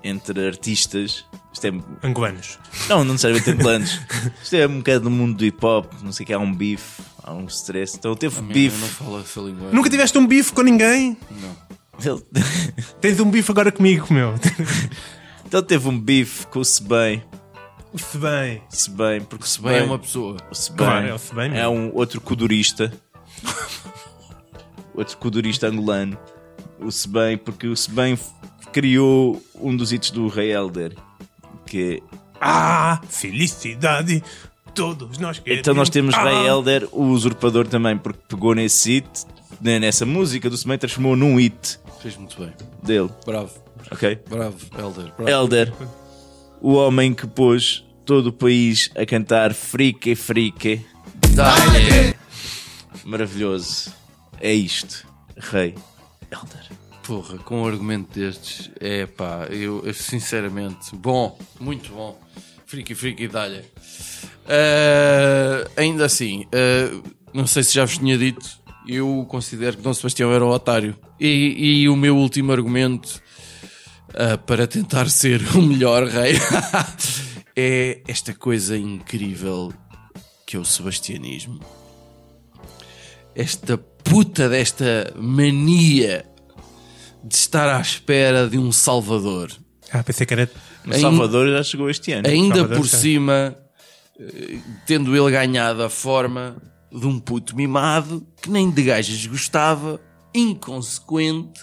entre 0.05 0.47
artistas. 0.47 1.25
Isto 1.53 1.67
é, 1.67 1.73
Angolanos. 2.07 2.59
não, 2.89 3.05
não 3.05 3.13
necessariamente 3.13 3.49
entre 3.51 3.63
planos. 3.63 4.01
Isto 4.43 4.57
é 4.57 4.67
um 4.67 4.79
bocado 4.79 5.01
do 5.01 5.11
mundo 5.11 5.37
do 5.37 5.45
hip 5.45 5.65
hop. 5.65 5.93
Não 6.03 6.13
sei 6.13 6.25
o 6.25 6.27
que, 6.27 6.33
há 6.33 6.39
um 6.39 6.53
bife, 6.55 7.03
há 7.23 7.33
um 7.35 7.45
stress. 7.47 7.97
Então 7.97 8.15
teve 8.15 8.37
Eu 8.39 8.43
não 8.43 8.49
bife. 8.49 8.89
falo 8.95 9.21
essa 9.21 9.41
língua. 9.41 9.71
Nunca 9.73 9.91
tiveste 9.91 10.17
um 10.19 10.27
bife 10.27 10.53
com 10.53 10.63
ninguém? 10.63 11.17
Não. 11.31 11.73
Ele, 12.05 12.23
Tens 13.01 13.21
um 13.21 13.31
bife 13.31 13.51
agora 13.51 13.71
comigo, 13.71 14.07
meu. 14.13 14.35
ele 15.53 15.63
teve 15.63 15.89
um 15.89 15.99
bife 16.01 16.47
com 16.47 16.61
o 16.61 16.65
Sebem. 16.65 17.23
Se 17.95 18.17
bem. 18.17 18.63
Sebem, 18.71 19.21
porque 19.21 19.45
o 19.45 19.47
Se 19.47 19.61
bem 19.61 19.71
é 19.73 19.75
Sebem, 19.75 19.89
uma 19.91 19.99
pessoa. 19.99 20.37
o 20.51 20.55
Sebem 20.55 20.77
Claro, 20.79 21.07
é 21.09 21.15
o 21.15 21.19
Sebem 21.19 21.59
é 21.59 21.69
um 21.69 21.91
outro 21.95 22.21
kudurista. 22.23 22.91
outro 24.95 25.17
kudurista 25.19 25.67
angolano. 25.69 26.19
O 26.81 26.91
Sebem, 26.91 27.37
porque 27.37 27.67
o 27.69 27.77
Sebem 27.77 28.19
criou 28.73 29.43
um 29.55 29.77
dos 29.77 29.93
hits 29.93 30.11
do 30.11 30.29
Rei 30.29 30.53
Elder. 30.53 30.95
Que 31.67 32.01
é 32.03 32.17
Ah, 32.41 33.01
felicidade. 33.09 34.23
Todos 34.75 35.19
nós 35.19 35.39
queremos. 35.39 35.61
Então 35.61 35.75
nós 35.75 35.91
temos 35.91 36.15
ah. 36.15 36.25
Rei 36.25 36.47
Elder, 36.49 36.89
o 36.93 37.05
usurpador 37.05 37.67
também, 37.67 37.97
porque 37.99 38.21
pegou 38.29 38.55
nesse 38.55 38.95
hit, 38.95 39.27
né, 39.61 39.79
nessa 39.79 40.07
música 40.07 40.49
do 40.49 40.57
Sebem, 40.57 40.79
transformou 40.79 41.15
num 41.15 41.37
hit 41.37 41.79
Fez 42.01 42.17
muito 42.17 42.37
bem. 42.41 42.53
dele, 42.83 43.11
Bravo, 43.25 43.53
ok? 43.91 44.19
bravo, 44.29 44.57
Helder. 44.77 45.13
Bravo. 45.17 45.31
Elder, 45.31 45.73
o 46.61 46.73
homem 46.75 47.13
que 47.15 47.27
pôs 47.27 47.85
todo 48.05 48.29
o 48.29 48.33
país 48.33 48.91
a 48.97 49.05
cantar 49.07 49.53
Frique 49.55 50.15
Frique, 50.17 50.85
Dá-lhe. 51.35 52.15
maravilhoso. 53.05 53.93
É 54.41 54.53
isto, 54.53 55.07
Rei 55.37 55.75
Elder. 56.31 56.67
Porra, 57.05 57.37
com 57.39 57.63
um 57.63 57.67
argumento 57.67 58.19
destes, 58.19 58.71
é 58.79 59.07
pá, 59.07 59.47
eu, 59.51 59.85
eu, 59.85 59.93
sinceramente, 59.93 60.95
bom, 60.95 61.37
muito 61.59 61.93
bom. 61.93 62.19
Friki, 62.65 62.95
friki, 62.95 63.27
dá-lhe. 63.27 63.65
Ah, 64.47 65.69
ainda 65.77 66.05
assim, 66.05 66.47
ah, 66.53 67.03
não 67.35 67.47
sei 67.47 67.65
se 67.65 67.75
já 67.75 67.85
vos 67.85 67.99
tinha 67.99 68.17
dito, 68.17 68.49
eu 68.87 69.27
considero 69.29 69.77
que 69.77 69.83
Dom 69.83 69.93
Sebastião 69.93 70.33
era 70.33 70.45
um 70.45 70.51
otário. 70.51 70.97
E, 71.19 71.83
e 71.83 71.89
o 71.89 71.97
meu 71.97 72.17
último 72.17 72.53
argumento 72.53 73.21
ah, 74.15 74.39
para 74.39 74.67
tentar 74.67 75.09
ser 75.09 75.43
o 75.57 75.63
melhor 75.63 76.07
rei 76.07 76.35
é 77.57 78.01
esta 78.07 78.33
coisa 78.33 78.77
incrível 78.77 79.73
que 80.47 80.57
é 80.57 80.59
o 80.59 80.65
sebastianismo. 80.65 81.61
Esta 83.35 83.79
puta 83.79 84.49
desta 84.49 85.13
mania 85.17 86.32
de 87.25 87.35
estar 87.35 87.69
à 87.69 87.81
espera 87.81 88.49
de 88.49 88.59
um 88.59 88.73
salvador. 88.73 89.51
Ah, 89.93 90.03
pensei 90.03 90.27
que 90.27 90.33
era. 90.35 90.51
Ainda- 90.85 90.99
Salvador 91.01 91.49
já 91.51 91.63
chegou 91.63 91.89
este 91.91 92.13
ano. 92.13 92.27
Ainda 92.29 92.57
Salvador, 92.57 92.77
por 92.79 92.89
sim. 92.89 92.97
cima, 92.97 93.57
eh, 94.19 94.59
tendo 94.87 95.15
ele 95.17 95.31
ganhado 95.31 95.83
a 95.83 95.89
forma 95.91 96.57
de 96.91 97.07
um 97.07 97.19
puto 97.21 97.55
mimado 97.57 98.27
que 98.43 98.51
nem 98.51 98.71
de 98.71 98.83
gajas 98.83 99.25
gostava, 99.27 100.01
inconsequente, 100.35 101.61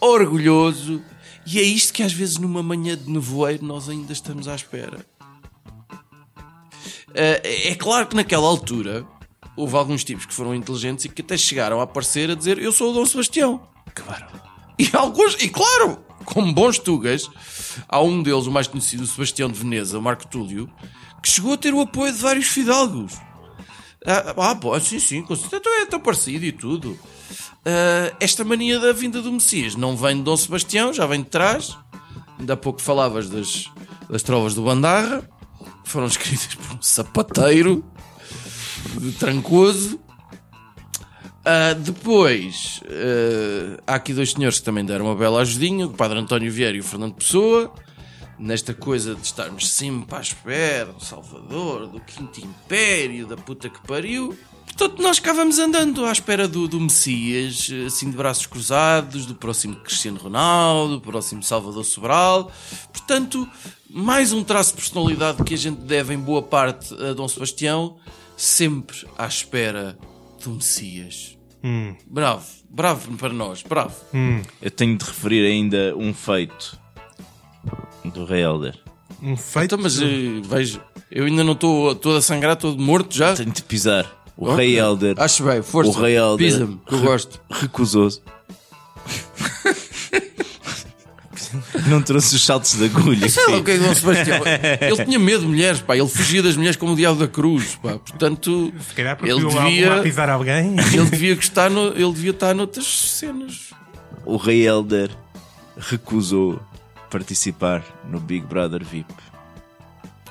orgulhoso, 0.00 1.02
e 1.46 1.58
é 1.58 1.62
isto 1.62 1.92
que 1.92 2.02
às 2.02 2.12
vezes 2.12 2.38
numa 2.38 2.62
manhã 2.62 2.96
de 2.96 3.10
nevoeiro 3.10 3.64
nós 3.64 3.88
ainda 3.88 4.12
estamos 4.12 4.48
à 4.48 4.54
espera. 4.54 5.04
Eh, 7.14 7.70
É 7.70 7.74
claro 7.74 8.06
que 8.06 8.16
naquela 8.16 8.46
altura 8.46 9.04
houve 9.56 9.76
alguns 9.76 10.02
tipos 10.02 10.24
que 10.24 10.32
foram 10.32 10.54
inteligentes 10.54 11.04
e 11.04 11.08
que 11.08 11.20
até 11.20 11.36
chegaram 11.36 11.80
a 11.80 11.84
aparecer 11.84 12.30
a 12.30 12.34
dizer 12.34 12.58
eu 12.58 12.72
sou 12.72 12.90
o 12.90 12.94
Dom 12.94 13.04
Sebastião. 13.04 13.68
Claro. 13.94 14.26
E 14.78 14.88
alguns, 14.94 15.34
e 15.34 15.48
claro, 15.48 15.98
como 16.24 16.52
bons 16.52 16.78
tugas, 16.78 17.30
há 17.88 18.00
um 18.00 18.22
deles, 18.22 18.46
o 18.46 18.50
mais 18.50 18.66
conhecido, 18.66 19.02
o 19.02 19.06
Sebastião 19.06 19.50
de 19.50 19.58
Veneza, 19.58 19.98
o 19.98 20.02
Marco 20.02 20.26
Túlio, 20.26 20.70
que 21.22 21.28
chegou 21.28 21.52
a 21.52 21.56
ter 21.56 21.74
o 21.74 21.80
apoio 21.80 22.12
de 22.12 22.18
vários 22.18 22.48
fidalgos. 22.48 23.14
Ah, 24.04 24.34
ah 24.36 24.80
sim, 24.80 24.98
sim, 24.98 25.22
com 25.22 25.36
certeza, 25.36 25.60
então 25.60 25.82
é 25.82 25.86
tão 25.86 26.00
parecido 26.00 26.44
e 26.44 26.52
tudo. 26.52 26.98
Ah, 27.64 28.14
esta 28.20 28.44
mania 28.44 28.78
da 28.78 28.92
vinda 28.92 29.22
do 29.22 29.32
Messias 29.32 29.76
não 29.76 29.96
vem 29.96 30.16
de 30.16 30.22
Dom 30.22 30.36
Sebastião, 30.36 30.92
já 30.92 31.06
vem 31.06 31.22
de 31.22 31.28
trás. 31.28 31.76
Ainda 32.38 32.54
há 32.54 32.56
pouco 32.56 32.80
falavas 32.80 33.28
das, 33.28 33.70
das 34.10 34.22
trovas 34.22 34.54
do 34.54 34.62
Bandarra, 34.62 35.28
foram 35.84 36.06
escritas 36.06 36.54
por 36.54 36.76
um 36.76 36.82
sapateiro 36.82 37.84
de 38.98 39.12
Trancoso. 39.12 40.00
Ah, 41.44 41.74
depois, 41.74 42.80
ah, 42.86 43.82
há 43.86 43.94
aqui 43.96 44.14
dois 44.14 44.30
senhores 44.30 44.60
que 44.60 44.64
também 44.64 44.84
deram 44.84 45.06
uma 45.06 45.16
bela 45.16 45.40
ajudinha, 45.40 45.86
o 45.86 45.90
Padre 45.90 46.18
António 46.18 46.52
Vieira 46.52 46.76
e 46.76 46.80
o 46.80 46.84
Fernando 46.84 47.14
Pessoa, 47.14 47.72
nesta 48.38 48.72
coisa 48.72 49.14
de 49.14 49.22
estarmos 49.22 49.68
sempre 49.68 50.14
à 50.16 50.20
espera 50.20 50.92
do 50.92 51.04
Salvador, 51.04 51.88
do 51.88 52.00
Quinto 52.00 52.40
Império, 52.40 53.26
da 53.26 53.36
puta 53.36 53.68
que 53.68 53.80
pariu. 53.86 54.36
Portanto, 54.66 55.02
nós 55.02 55.18
cá 55.18 55.32
vamos 55.32 55.58
andando 55.58 56.04
à 56.06 56.12
espera 56.12 56.48
do, 56.48 56.66
do 56.66 56.80
Messias, 56.80 57.68
assim 57.86 58.10
de 58.10 58.16
braços 58.16 58.46
cruzados, 58.46 59.26
do 59.26 59.34
próximo 59.34 59.76
Cristiano 59.76 60.18
Ronaldo, 60.18 60.94
do 60.94 61.00
próximo 61.00 61.42
Salvador 61.42 61.84
Sobral. 61.84 62.50
Portanto, 62.92 63.46
mais 63.90 64.32
um 64.32 64.42
traço 64.42 64.70
de 64.70 64.76
personalidade 64.76 65.42
que 65.42 65.54
a 65.54 65.58
gente 65.58 65.80
deve 65.80 66.14
em 66.14 66.18
boa 66.18 66.42
parte 66.42 66.94
a 66.94 67.12
Dom 67.12 67.28
Sebastião, 67.28 67.96
sempre 68.36 69.06
à 69.18 69.26
espera 69.26 69.98
do 70.42 70.50
Messias. 70.56 71.38
Bravo, 72.06 72.44
bravo 72.68 73.16
para 73.16 73.32
nós, 73.32 73.62
bravo. 73.62 73.94
Eu 74.60 74.70
tenho 74.70 74.96
de 74.96 75.04
referir 75.04 75.46
ainda 75.46 75.94
um 75.96 76.12
feito 76.12 76.78
do 78.04 78.24
Rei 78.24 78.42
Helder. 78.42 78.78
Um 79.22 79.36
feito. 79.36 79.66
Então, 79.66 79.78
mas 79.78 79.98
veja, 79.98 80.80
eu 81.10 81.24
ainda 81.26 81.44
não 81.44 81.52
estou 81.52 81.94
todo 81.94 82.16
a 82.16 82.22
sangrar, 82.22 82.56
todo 82.56 82.80
morto 82.80 83.14
já. 83.14 83.34
Tenho 83.34 83.52
de 83.52 83.62
pisar. 83.62 84.20
O 84.36 84.54
Rei 84.54 84.78
Helder 84.78 85.14
Acho 85.18 85.44
bem, 85.44 85.62
força. 85.62 85.90
O 85.90 86.02
Rei 86.02 86.16
Helder 86.16 86.46
Pisa-me, 86.46 86.80
que 86.86 86.94
eu 86.94 87.00
gosto. 87.02 87.40
recusou-se. 87.50 88.20
Não 91.86 92.02
trouxe 92.02 92.36
os 92.36 92.44
saltos 92.44 92.74
de 92.74 92.84
agulha. 92.84 93.28
Sei 93.28 93.46
lá 93.46 93.58
o 93.58 93.64
que 93.64 93.70
é 93.72 93.78
que 93.78 93.84
Dom 93.84 93.94
Sebastião. 93.94 94.42
Ele 94.80 95.04
tinha 95.04 95.18
medo 95.18 95.40
de 95.40 95.46
mulheres, 95.46 95.80
pá. 95.80 95.96
Ele 95.96 96.08
fugia 96.08 96.42
das 96.42 96.56
mulheres 96.56 96.76
como 96.76 96.92
o 96.92 96.96
diabo 96.96 97.18
da 97.18 97.28
cruz, 97.28 97.76
pá. 97.76 97.98
Portanto, 97.98 98.72
Se 98.88 98.94
calhar 98.94 99.16
porque 99.16 99.30
ele 99.32 99.46
devia, 99.46 100.02
pisar 100.02 100.28
alguém. 100.28 100.76
ele 100.92 101.10
devia 101.10 101.32
estar 101.34 101.70
no, 101.70 101.88
ele 101.88 102.12
devia 102.12 102.30
estar 102.30 102.54
noutras 102.54 102.86
cenas. 102.86 103.70
O 104.24 104.36
Rei 104.36 104.66
Helder 104.66 105.10
recusou 105.76 106.60
participar 107.10 107.84
no 108.08 108.20
Big 108.20 108.46
Brother 108.46 108.84
VIP. 108.84 109.12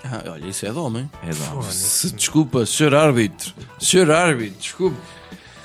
Ah, 0.03 0.23
olha, 0.31 0.47
isso 0.47 0.65
é 0.65 0.71
de 0.71 0.77
homem. 0.77 1.09
É 1.23 1.29
de 1.29 1.41
homem. 1.43 1.71
Se, 1.71 2.11
desculpa, 2.11 2.65
senhor 2.65 2.95
árbitro. 2.95 3.53
Senhor 3.79 4.09
árbitro, 4.09 4.59
desculpe. 4.59 4.97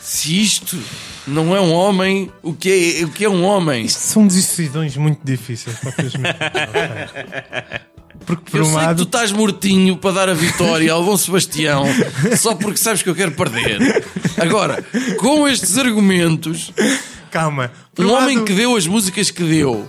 Se 0.08 0.40
isto 0.40 0.78
não 1.26 1.54
é 1.56 1.60
um 1.60 1.72
homem, 1.72 2.30
o 2.40 2.52
que 2.54 3.00
é, 3.00 3.04
o 3.04 3.08
que 3.10 3.24
é 3.24 3.28
um 3.28 3.42
homem? 3.42 3.84
Isto 3.86 3.98
são 4.02 4.24
decisões 4.24 4.96
muito 4.96 5.18
difíceis. 5.24 5.76
Porque 8.24 8.50
por 8.50 8.60
Eu 8.60 8.66
um 8.66 8.70
sei 8.70 8.74
que 8.78 8.82
tu 8.84 8.86
lado. 8.86 9.02
estás 9.02 9.32
mortinho 9.32 9.96
para 9.96 10.12
dar 10.12 10.28
a 10.28 10.34
vitória 10.34 10.92
ao 10.92 11.04
Dom 11.04 11.16
Sebastião 11.16 11.84
só 12.38 12.54
porque 12.54 12.76
sabes 12.78 13.02
que 13.02 13.08
eu 13.10 13.14
quero 13.14 13.32
perder. 13.32 14.04
Agora, 14.40 14.84
com 15.18 15.46
estes 15.46 15.76
argumentos, 15.76 16.72
Calma. 17.30 17.70
Por 17.94 18.06
um 18.06 18.12
homem 18.12 18.36
lado- 18.36 18.46
que 18.46 18.52
deu 18.54 18.74
as 18.76 18.86
músicas 18.86 19.30
que 19.30 19.42
deu 19.44 19.88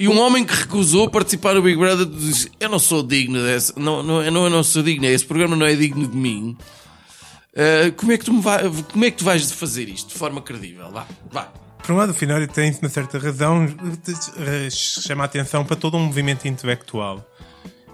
e 0.00 0.08
um 0.08 0.18
homem 0.18 0.44
que 0.44 0.54
recusou 0.54 1.08
participar 1.08 1.54
do 1.54 1.62
Big 1.62 1.76
Brother 1.78 2.04
diz: 2.06 2.48
Eu 2.58 2.68
não 2.68 2.78
sou 2.78 3.02
digno 3.02 3.40
dessa, 3.42 3.72
não, 3.76 4.02
não, 4.02 4.22
eu 4.22 4.30
não 4.50 4.62
sou 4.62 4.82
digno, 4.82 5.06
esse 5.06 5.24
programa 5.24 5.54
não 5.54 5.64
é 5.66 5.74
digno 5.74 6.06
de 6.08 6.16
mim. 6.16 6.56
Ah, 7.56 7.92
como, 7.96 8.12
é 8.12 8.18
que 8.18 8.24
tu 8.24 8.32
me 8.32 8.42
vai, 8.42 8.62
como 8.92 9.04
é 9.04 9.10
que 9.10 9.18
tu 9.18 9.24
vais 9.24 9.50
fazer 9.52 9.88
isto 9.88 10.08
de 10.08 10.18
forma 10.18 10.42
credível? 10.42 10.90
Vá, 10.90 11.06
vá. 11.30 11.52
Por 11.84 11.92
um 11.92 11.96
lado, 11.96 12.10
o 12.10 12.14
Finório 12.14 12.48
tem 12.48 12.76
uma 12.80 12.88
certa 12.88 13.18
razão, 13.18 13.66
eh, 13.66 14.68
chama 14.70 15.24
a 15.24 15.26
atenção 15.26 15.64
para 15.66 15.76
todo 15.76 15.98
um 15.98 16.06
movimento 16.06 16.48
intelectual 16.48 17.22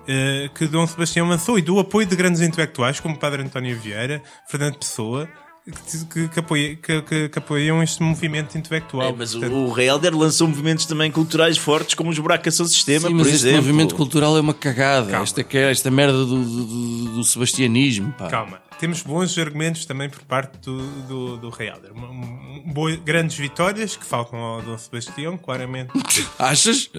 eh, 0.06 0.48
que 0.54 0.66
Dom 0.66 0.86
Sebastião 0.86 1.28
lançou 1.28 1.58
e 1.58 1.62
do 1.62 1.78
apoio 1.78 2.06
de 2.06 2.14
grandes 2.14 2.40
intelectuais 2.40 3.00
como 3.00 3.18
Padre 3.18 3.42
António 3.42 3.78
Vieira, 3.78 4.22
Fernando 4.48 4.78
Pessoa, 4.78 5.28
que, 6.12 6.28
que, 6.28 6.40
apoia- 6.40 6.76
que- 6.76 7.02
que- 7.02 7.28
que 7.28 7.38
apoiam 7.38 7.82
este 7.82 8.02
movimento 8.02 8.56
intelectual. 8.58 9.08
É, 9.10 9.12
mas 9.16 9.34
o, 9.34 9.40
Portanto, 9.40 9.56
o 9.56 9.80
Helder 9.80 10.16
lançou 10.16 10.46
movimentos 10.48 10.86
também 10.86 11.10
culturais 11.10 11.56
fortes, 11.56 11.94
como 11.94 12.10
os 12.10 12.18
buracos 12.18 12.60
ao 12.60 12.66
sistema, 12.66 13.08
Sim, 13.08 13.14
por 13.16 13.18
mas 13.24 13.26
este 13.28 13.46
exemplo. 13.48 13.56
movimento 13.62 13.94
cultural 13.94 14.36
é 14.36 14.40
uma 14.40 14.54
cagada. 14.54 15.10
Calma. 15.10 15.22
Esta, 15.24 15.42
que- 15.44 15.56
esta 15.58 15.90
merda 15.90 16.12
do, 16.24 16.26
do, 16.44 16.64
do- 16.66 17.12
do 17.16 17.24
sebastianismo. 17.24 18.12
Pá. 18.12 18.28
Calma, 18.28 18.60
temos 18.78 19.02
bons 19.02 19.36
argumentos 19.38 19.84
também 19.84 20.08
por 20.08 20.20
parte 20.22 20.58
do, 20.60 20.78
do, 21.02 21.36
do 21.36 21.50
Rei 21.50 21.68
Helder. 21.68 21.92
Grandes 23.04 23.36
vitórias 23.36 23.96
que 23.96 24.04
faltam 24.04 24.38
ao 24.38 24.62
Dom 24.62 24.76
Sebastião, 24.78 25.36
claramente. 25.36 25.92
Achas? 26.38 26.90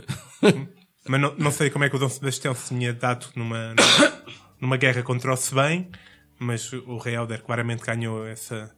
Mas 1.08 1.20
não, 1.20 1.34
não 1.38 1.52
sei 1.52 1.70
como 1.70 1.84
é 1.86 1.90
que 1.90 1.96
o 1.96 2.00
Dom 2.00 2.10
Sebastião 2.10 2.54
se 2.54 2.68
tinha 2.76 2.94
dado 2.94 3.26
numa, 3.36 3.74
numa, 3.74 4.14
numa 4.62 4.78
guerra 4.78 5.02
contra 5.02 5.34
o 5.34 5.36
Sebem, 5.36 5.90
mas 6.42 6.74
o 6.74 6.98
Rei 6.98 7.16
Helder 7.16 7.42
claramente 7.44 7.84
ganhou 7.86 8.26
essa, 8.28 8.72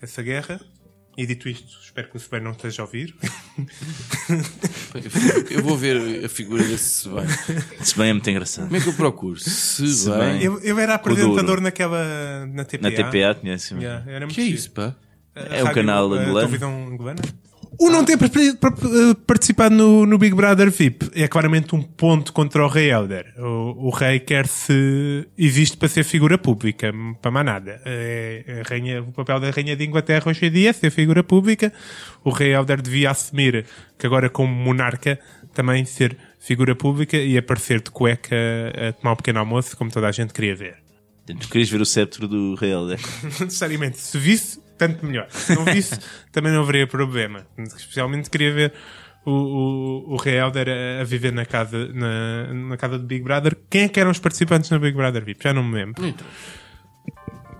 essa 0.00 0.22
guerra. 0.22 0.58
E 1.16 1.26
dito 1.26 1.46
isto, 1.46 1.78
espero 1.82 2.08
que 2.08 2.16
o 2.16 2.20
Sebem 2.20 2.40
não 2.40 2.52
esteja 2.52 2.80
a 2.80 2.86
ouvir. 2.86 3.14
Eu 5.50 5.62
vou 5.62 5.76
ver 5.76 6.24
a 6.24 6.28
figura 6.28 6.62
desse 6.64 7.02
se 7.02 7.08
bem. 7.08 7.26
Se 7.82 7.96
bem 7.98 8.08
é 8.08 8.12
muito 8.14 8.30
engraçado. 8.30 8.64
Como 8.64 8.76
é 8.76 8.80
que 8.80 8.88
eu 8.88 8.94
procuro? 8.94 9.38
Se, 9.38 9.86
Se 9.92 10.08
bem. 10.08 10.18
bem. 10.18 10.42
Eu, 10.42 10.58
eu 10.60 10.78
era 10.78 10.94
apresentador 10.94 11.60
naquela. 11.60 12.46
na 12.46 12.64
TPA. 12.64 12.90
Na 12.90 12.96
TPA, 12.96 13.34
conhece 13.40 13.74
Yeah, 13.74 14.10
era 14.10 14.20
muito 14.26 14.34
que 14.34 14.40
é 14.40 14.44
isso, 14.44 14.70
pá? 14.70 14.94
A 15.34 15.40
É 15.40 15.58
rádio- 15.62 15.74
canal 15.74 16.12
a 16.12 16.16
angolano. 16.18 16.34
televisão 16.48 16.86
angolana. 16.88 17.22
O 17.78 17.90
não 17.90 18.04
ter 18.04 18.16
par- 18.18 18.30
participado 19.26 19.74
no, 19.74 20.06
no 20.06 20.18
Big 20.18 20.34
Brother 20.34 20.70
VIP 20.70 21.10
é 21.14 21.26
claramente 21.26 21.74
um 21.74 21.82
ponto 21.82 22.32
contra 22.32 22.64
o 22.64 22.68
Rei 22.68 22.90
Helder. 22.90 23.32
O, 23.38 23.88
o 23.88 23.90
rei 23.90 24.20
quer-se. 24.20 25.26
existe 25.36 25.76
para 25.76 25.88
ser 25.88 26.04
figura 26.04 26.36
pública, 26.38 26.92
para 27.20 27.30
mais 27.30 27.46
nada. 27.46 27.80
É, 27.84 28.62
a 28.64 28.68
rainha, 28.68 29.02
o 29.02 29.12
papel 29.12 29.40
da 29.40 29.50
Rainha 29.50 29.74
de 29.74 29.84
Inglaterra 29.84 30.24
hoje 30.28 30.46
em 30.46 30.50
dia 30.50 30.70
é 30.70 30.72
ser 30.72 30.90
figura 30.90 31.24
pública. 31.24 31.72
O 32.22 32.30
Rei 32.30 32.52
Helder 32.52 32.80
devia 32.82 33.10
assumir 33.10 33.64
que 33.98 34.06
agora, 34.06 34.28
como 34.28 34.52
monarca, 34.54 35.18
também 35.54 35.84
ser 35.84 36.16
figura 36.38 36.74
pública 36.74 37.16
e 37.16 37.36
aparecer 37.38 37.80
de 37.80 37.90
cueca 37.90 38.36
a 38.88 38.92
tomar 38.92 39.12
um 39.12 39.16
pequeno 39.16 39.38
almoço, 39.40 39.76
como 39.76 39.90
toda 39.90 40.08
a 40.08 40.12
gente 40.12 40.32
queria 40.32 40.54
ver. 40.54 40.76
Tu 41.26 41.48
querias 41.48 41.70
ver 41.70 41.80
o 41.80 41.86
cetro 41.86 42.26
do 42.26 42.54
Rei 42.56 42.72
Helder? 42.72 42.98
Não 43.22 43.30
necessariamente. 43.46 43.98
Se 43.98 44.18
visse, 44.18 44.58
tanto 44.88 45.06
melhor. 45.06 45.26
Se 45.30 45.54
não 45.54 45.64
visse, 45.64 45.98
também 46.32 46.52
não 46.52 46.62
haveria 46.62 46.86
problema. 46.86 47.46
Especialmente 47.58 48.28
queria 48.30 48.52
ver 48.52 48.72
o, 49.24 49.30
o, 49.30 50.12
o 50.14 50.16
Rei 50.16 50.36
Helder 50.38 50.66
a, 50.68 51.00
a 51.02 51.04
viver 51.04 51.32
na 51.32 51.44
casa, 51.46 51.88
na, 51.92 52.52
na 52.52 52.76
casa 52.76 52.98
do 52.98 53.04
Big 53.06 53.22
Brother. 53.22 53.56
Quem 53.70 53.82
é 53.82 53.88
que 53.88 54.00
eram 54.00 54.10
os 54.10 54.18
participantes 54.18 54.70
no 54.70 54.78
Big 54.80 54.96
Brother 54.96 55.24
VIP? 55.24 55.44
Já 55.44 55.52
não 55.54 55.62
me 55.62 55.74
lembro. 55.76 56.04
Interessa. 56.06 56.62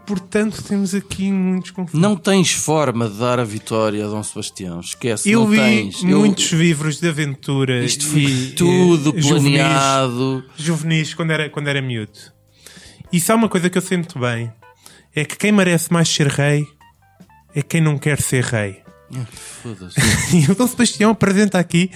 Portanto, 0.05 0.63
temos 0.65 0.95
aqui 0.97 1.31
muitos 1.31 1.71
conflitos. 1.71 2.01
Não 2.01 2.17
tens 2.17 2.53
forma 2.53 3.09
de 3.09 3.19
dar 3.19 3.39
a 3.39 3.45
vitória 3.45 4.05
a 4.05 4.09
Dom 4.09 4.23
Sebastião. 4.23 4.81
Esquece, 4.81 5.31
Eu 5.31 5.41
não 5.43 5.47
vi 5.47 5.57
tens. 5.57 6.03
Eu- 6.03 6.19
muitos 6.19 6.51
livros 6.53 6.99
de 7.01 7.09
aventura 7.09 7.85
Isto 7.85 8.07
foi 8.09 8.21
e, 8.23 8.51
tudo 8.53 9.17
e, 9.17 9.23
juvenis- 9.23 9.43
planeado. 9.59 10.45
Juvenis, 10.57 11.15
quando 11.15 11.31
era, 11.31 11.49
quando 11.49 11.69
era 11.69 11.81
miúdo. 11.81 12.19
E 13.13 13.21
só 13.21 13.37
uma 13.37 13.49
coisa 13.49 13.71
que 13.71 13.79
eu 13.79 13.83
sei 13.83 13.97
muito 13.99 14.19
bem 14.19 14.53
é 15.15 15.25
que 15.25 15.37
quem 15.37 15.53
merece 15.53 15.93
mais 15.93 16.09
ser 16.09 16.27
rei 16.27 16.67
é 17.55 17.63
quem 17.63 17.81
não 17.81 17.99
quer 17.99 18.21
ser 18.21 18.45
rei. 18.45 18.83
Foda-se. 19.63 19.97
E 20.37 20.51
o 20.51 20.55
Dom 20.55 20.67
Sebastião 20.67 21.11
apresenta 21.11 21.59
aqui 21.59 21.91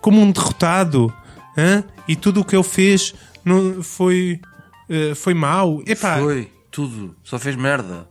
como 0.00 0.20
um 0.20 0.30
derrotado 0.30 1.12
hã? 1.56 1.84
e 2.08 2.16
tudo 2.16 2.40
o 2.40 2.44
que 2.44 2.56
ele 2.56 2.64
fez 2.64 3.14
não, 3.44 3.82
foi, 3.82 4.40
eh, 4.88 5.14
foi 5.14 5.34
mau. 5.34 5.82
Epá, 5.86 6.18
Foi, 6.18 6.50
tudo. 6.70 7.16
Só 7.22 7.38
fez 7.38 7.54
merda. 7.56 8.08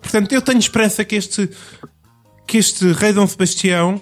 Portanto, 0.00 0.32
eu 0.32 0.40
tenho 0.40 0.58
esperança 0.60 1.04
que 1.04 1.16
este, 1.16 1.50
que 2.46 2.58
este 2.58 2.92
rei 2.92 3.12
Dom 3.12 3.26
Sebastião 3.26 4.00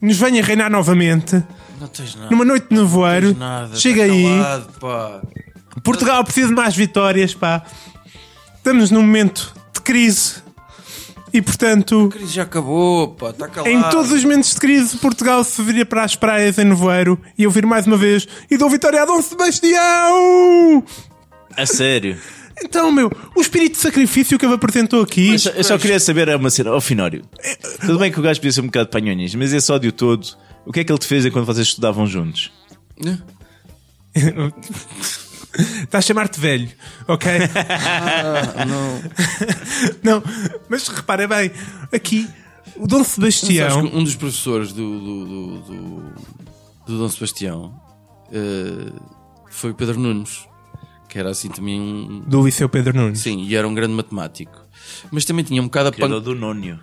nos 0.00 0.18
venha 0.18 0.42
reinar 0.44 0.70
novamente 0.70 1.42
Não 1.80 1.88
tens 1.88 2.14
nada. 2.14 2.30
numa 2.30 2.44
noite 2.44 2.68
de 2.68 2.76
nevoeiro. 2.76 3.34
Nada. 3.34 3.74
Chega 3.76 4.06
Tá 4.06 4.12
aí. 4.12 4.24
calado, 4.24 4.72
pá. 4.78 5.22
Portugal 5.82 6.22
precisa 6.24 6.48
de 6.48 6.54
mais 6.54 6.76
vitórias, 6.76 7.34
pá. 7.34 7.64
Estamos 8.56 8.90
num 8.90 9.00
momento 9.00 9.54
de 9.72 9.80
crise. 9.80 10.43
E 11.34 11.42
portanto, 11.42 12.10
A 12.12 12.16
crise 12.16 12.32
já 12.32 12.42
acabou, 12.44 13.08
pá. 13.08 13.30
Está 13.30 13.48
calado. 13.48 13.68
em 13.74 13.82
todos 13.90 14.12
os 14.12 14.22
momentos 14.22 14.54
de 14.54 14.60
crise, 14.60 14.96
Portugal 14.98 15.42
se 15.42 15.60
viria 15.62 15.84
para 15.84 16.04
as 16.04 16.14
praias 16.14 16.56
em 16.58 16.64
nevoeiro 16.64 17.20
e 17.36 17.44
ouvir 17.44 17.66
mais 17.66 17.86
uma 17.88 17.96
vez 17.96 18.26
e 18.48 18.56
dou 18.56 18.70
vitória 18.70 19.02
a 19.02 19.04
Dom 19.04 19.20
Sebastião! 19.20 20.84
A 21.56 21.66
sério? 21.66 22.16
Então, 22.64 22.92
meu, 22.92 23.10
o 23.34 23.40
espírito 23.40 23.72
de 23.72 23.78
sacrifício 23.80 24.38
que 24.38 24.46
ele 24.46 24.54
apresentou 24.54 25.02
aqui. 25.02 25.30
Eu 25.32 25.38
só, 25.40 25.50
eu 25.50 25.64
só 25.64 25.76
queria 25.76 25.98
saber 25.98 26.28
uma 26.36 26.48
cena, 26.50 26.70
ó 26.70 26.80
Finório. 26.80 27.24
Tudo 27.80 27.98
bem 27.98 28.12
que 28.12 28.20
o 28.20 28.22
gajo 28.22 28.38
podia 28.38 28.52
ser 28.52 28.60
um 28.60 28.66
bocado 28.66 28.90
panhonhas, 28.90 29.34
mas 29.34 29.52
esse 29.52 29.72
ódio 29.72 29.90
todo, 29.90 30.24
o 30.64 30.70
que 30.72 30.78
é 30.78 30.84
que 30.84 30.92
ele 30.92 30.98
te 31.00 31.06
fez 31.08 31.26
enquanto 31.26 31.46
vocês 31.46 31.66
estudavam 31.66 32.06
juntos? 32.06 32.52
Está 35.82 35.98
a 35.98 36.02
chamar-te 36.02 36.40
velho, 36.40 36.70
ok? 37.06 37.30
Ah, 37.56 38.64
não. 38.64 39.02
Não, 40.02 40.22
mas 40.68 40.88
repara 40.88 41.26
bem, 41.26 41.50
aqui 41.92 42.28
o 42.76 42.86
Dom 42.86 43.04
Sebastião. 43.04 43.88
que 43.88 43.96
um 43.96 44.02
dos 44.04 44.16
professores 44.16 44.72
do, 44.72 44.98
do, 44.98 45.24
do, 45.24 45.60
do, 45.60 46.12
do 46.86 46.98
Dom 46.98 47.08
Sebastião 47.08 47.74
eh, 48.32 48.92
foi 49.48 49.70
o 49.70 49.74
Pedro 49.74 49.98
Nunes, 49.98 50.46
que 51.08 51.18
era 51.18 51.30
assim 51.30 51.48
também 51.48 51.80
um. 51.80 52.20
Do 52.26 52.44
Liceu 52.44 52.68
Pedro 52.68 52.96
Nunes. 52.96 53.20
Sim, 53.20 53.42
e 53.44 53.54
era 53.54 53.66
um 53.66 53.74
grande 53.74 53.94
matemático. 53.94 54.64
Mas 55.10 55.24
também 55.24 55.44
tinha 55.44 55.62
um 55.62 55.66
bocado 55.66 55.88
a 55.88 55.92
pan... 55.92 56.08
Criador 56.08 56.20
do 56.20 56.34
Nónio. 56.34 56.80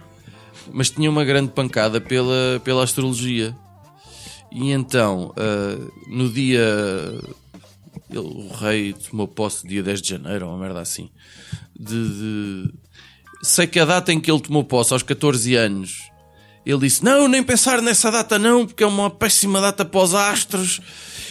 mas 0.72 0.90
tinha 0.90 1.10
uma 1.10 1.24
grande 1.26 1.52
pancada 1.52 2.00
pela, 2.00 2.62
pela 2.64 2.84
astrologia. 2.84 3.56
E 4.52 4.72
então, 4.72 5.34
ah, 5.38 5.78
no 6.08 6.30
dia. 6.30 6.62
Ele- 8.12 8.20
o 8.20 8.50
rei 8.54 8.94
tomou 8.94 9.28
posse 9.28 9.68
dia 9.68 9.82
10 9.82 10.02
de 10.02 10.10
janeiro, 10.10 10.46
ou 10.48 10.54
uma 10.54 10.60
merda 10.64 10.80
assim. 10.82 11.10
De, 11.80 11.88
de- 12.66 12.74
Sei 13.44 13.66
que 13.66 13.80
a 13.80 13.86
data 13.86 14.14
em 14.14 14.20
que 14.20 14.30
ele 14.32 14.40
tomou 14.40 14.64
posse, 14.64 14.94
aos 14.94 15.02
14 15.02 15.56
anos, 15.56 16.12
ele 16.66 16.80
disse: 16.82 17.04
Não, 17.04 17.28
nem 17.28 17.42
pensar 17.42 17.82
nessa 17.82 18.12
data, 18.12 18.38
não, 18.38 18.68
porque 18.68 18.84
é 18.84 18.88
uma 18.88 19.10
péssima 19.10 19.60
data 19.60 19.84
para 19.84 20.00
os 20.02 20.14
astros. 20.14 20.80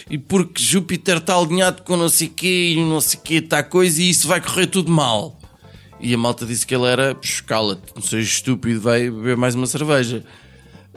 E 0.09 0.17
porque 0.17 0.61
Júpiter 0.61 1.17
está 1.17 1.37
alinhado 1.37 1.83
com 1.83 1.95
não 1.95 2.09
sei 2.09 2.27
quê 2.27 2.73
e 2.75 2.83
não 2.83 2.99
sei 2.99 3.17
quê, 3.23 3.35
está 3.35 3.63
coisa, 3.63 4.01
e 4.01 4.09
isso 4.09 4.27
vai 4.27 4.41
correr 4.41 4.67
tudo 4.67 4.91
mal. 4.91 5.39
E 6.01 6.13
a 6.13 6.17
malta 6.17 6.45
disse 6.45 6.67
que 6.67 6.75
ele 6.75 6.85
era, 6.85 7.15
"Psh, 7.15 7.41
cala-te, 7.41 7.93
não 7.95 8.01
sejas 8.01 8.27
estúpido, 8.27 8.81
vai 8.81 9.09
beber 9.09 9.37
mais 9.37 9.55
uma 9.55 9.67
cerveja. 9.67 10.25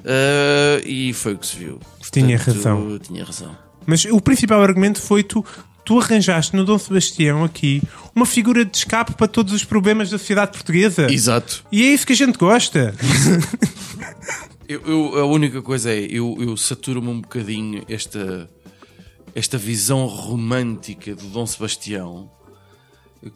Ah, 0.05 0.83
e 0.85 1.13
foi 1.13 1.35
o 1.35 1.39
que 1.39 1.47
se 1.47 1.57
viu. 1.57 1.79
Tinha 2.11 2.37
Portanto, 2.37 2.57
razão. 2.57 2.99
Tinha 2.99 3.25
razão. 3.25 3.57
Mas 3.87 4.05
o 4.07 4.21
principal 4.21 4.63
argumento 4.63 5.01
foi 5.01 5.23
tu, 5.23 5.45
tu 5.85 5.99
arranjaste 6.01 6.57
no 6.57 6.65
Dom 6.65 6.79
Sebastião 6.79 7.45
aqui 7.45 7.83
uma 8.15 8.25
figura 8.27 8.65
de 8.65 8.77
escape 8.77 9.15
para 9.15 9.27
todos 9.29 9.53
os 9.53 9.65
problemas 9.65 10.09
da 10.11 10.19
sociedade 10.19 10.53
portuguesa. 10.53 11.11
Exato. 11.13 11.65
E 11.71 11.83
é 11.83 11.87
isso 11.93 12.07
que 12.07 12.13
a 12.13 12.17
gente 12.17 12.39
gosta. 12.39 12.95
Eu, 14.67 14.81
eu- 14.87 15.19
a 15.19 15.27
única 15.27 15.61
coisa 15.61 15.93
é, 15.93 15.99
eu, 16.09 16.39
eu 16.41 16.57
saturo-me 16.57 17.09
um 17.09 17.21
bocadinho 17.21 17.85
esta, 17.87 18.49
esta 19.35 19.59
visão 19.59 20.07
romântica 20.07 21.15
do 21.15 21.27
Dom 21.27 21.45
Sebastião 21.47 22.31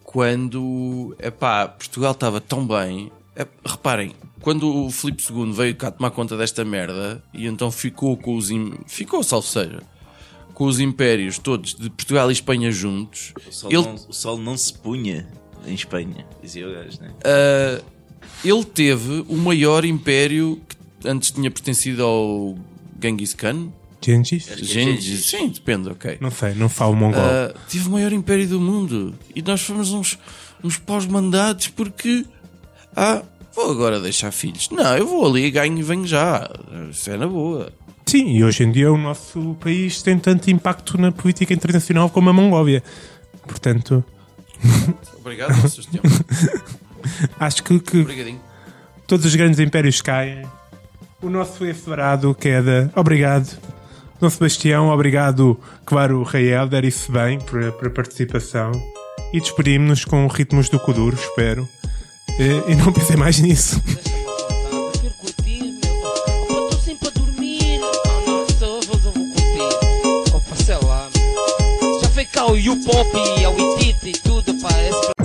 quando 0.05 1.15
epá, 1.19 1.69
Portugal 1.69 2.13
estava 2.13 2.41
tão 2.41 2.67
bem. 2.67 3.13
É, 3.37 3.47
reparem, 3.65 4.15
quando 4.41 4.87
o 4.87 4.91
Filipe 4.91 5.23
II 5.31 5.53
veio 5.53 5.77
cá 5.77 5.91
tomar 5.91 6.11
conta 6.11 6.35
desta 6.37 6.65
merda 6.65 7.23
e 7.33 7.47
então 7.47 7.71
ficou 7.71 8.17
com 8.17 8.35
os. 8.37 8.51
im- 8.51 8.79
Ficou, 8.87 9.23
salvo 9.23 9.47
seja, 9.47 9.83
com 10.59 10.65
os 10.65 10.81
impérios 10.81 11.39
todos 11.39 11.73
de 11.73 11.89
Portugal 11.89 12.29
e 12.29 12.33
Espanha 12.33 12.73
juntos. 12.73 13.33
O 13.49 13.53
sol, 13.53 13.71
Ele, 13.73 13.83
não, 13.83 13.95
o 13.95 14.13
sol 14.13 14.39
não 14.39 14.57
se 14.59 14.75
punha 14.75 15.29
em 15.65 15.73
Espanha, 15.73 16.27
dizia 16.43 16.69
o 16.69 16.73
gajo, 16.73 17.01
né? 17.01 17.13
Uh, 17.21 17.85
ele 18.45 18.65
teve 18.65 19.25
o 19.29 19.37
maior 19.37 19.85
império 19.85 20.61
que 20.69 21.09
antes 21.09 21.31
tinha 21.31 21.49
pertencido 21.49 22.03
ao 22.03 22.59
Genghis 23.01 23.35
Khan. 23.35 23.69
Gengis? 24.05 24.49
Gengis, 24.61 25.27
sim, 25.27 25.49
depende, 25.49 25.91
ok. 25.91 26.19
Não 26.21 26.31
sei, 26.33 26.55
não 26.55 26.69
falo 26.69 26.97
mongol. 26.97 27.21
Uh, 27.21 27.55
tive 27.69 27.89
o 27.89 27.93
maior 27.93 28.13
império 28.13 28.49
do 28.49 28.61
mundo 28.61 29.15
e 29.37 29.43
nós 29.43 29.61
fomos 29.61 29.93
uns, 29.93 30.19
uns 30.63 30.77
pós-mandados 30.77 31.69
porque. 31.69 32.27
Ah, 32.97 33.23
vou 33.55 33.71
agora 33.71 34.01
deixar 34.01 34.33
filhos. 34.33 34.71
Não, 34.71 34.97
eu 34.97 35.07
vou 35.07 35.25
ali, 35.25 35.49
ganho 35.53 35.79
e 35.79 35.83
venho 35.85 36.07
já. 36.07 36.51
Isso 36.91 37.11
é 37.11 37.17
na 37.17 37.29
boa. 37.29 37.73
Sim, 38.09 38.37
e 38.37 38.43
hoje 38.43 38.65
em 38.65 38.73
dia 38.73 38.91
o 38.91 38.97
nosso 38.97 39.55
país 39.61 40.01
tem 40.01 40.19
tanto 40.19 40.51
impacto 40.51 40.97
na 40.97 41.13
política 41.13 41.53
internacional 41.53 42.09
como 42.09 42.31
a 42.31 42.33
Mongólia. 42.33 42.83
Portanto, 43.47 44.03
Obrigado, 45.21 45.53
Sebastião. 45.69 46.03
acho 47.39 47.63
que, 47.63 47.79
que 47.79 48.01
Obrigadinho. 48.01 48.41
todos 49.07 49.27
os 49.27 49.35
grandes 49.35 49.61
impérios 49.61 50.01
caem. 50.01 50.43
O 51.21 51.29
nosso 51.29 51.67
ensolarado 51.67 52.35
queda. 52.35 52.91
Obrigado. 52.97 53.59
Dom 54.19 54.31
Sebastião, 54.31 54.89
obrigado, 54.89 55.61
claro, 55.85 56.23
Rei 56.23 56.51
Helder 56.51 56.87
e 56.87 57.13
bem 57.13 57.39
por, 57.39 57.73
por 57.73 57.89
a 57.89 57.91
participação. 57.91 58.73
E 59.35 59.39
despedimos-nos 59.39 60.07
com 60.07 60.27
ritmos 60.29 60.71
do 60.71 60.81
Kuduro, 60.81 61.15
espero. 61.15 61.69
E, 62.39 62.73
e 62.73 62.75
não 62.75 62.91
pensei 62.91 63.17
mais 63.17 63.39
nisso. 63.39 63.79
foi 72.39 72.45
cá 72.45 72.47
o 72.47 72.73
U-Pop 72.73 73.11
e 73.41 73.45
a 73.45 73.51
Witite 73.51 74.11
e 74.11 74.13
tudo. 74.13 74.51
Esse 74.51 75.18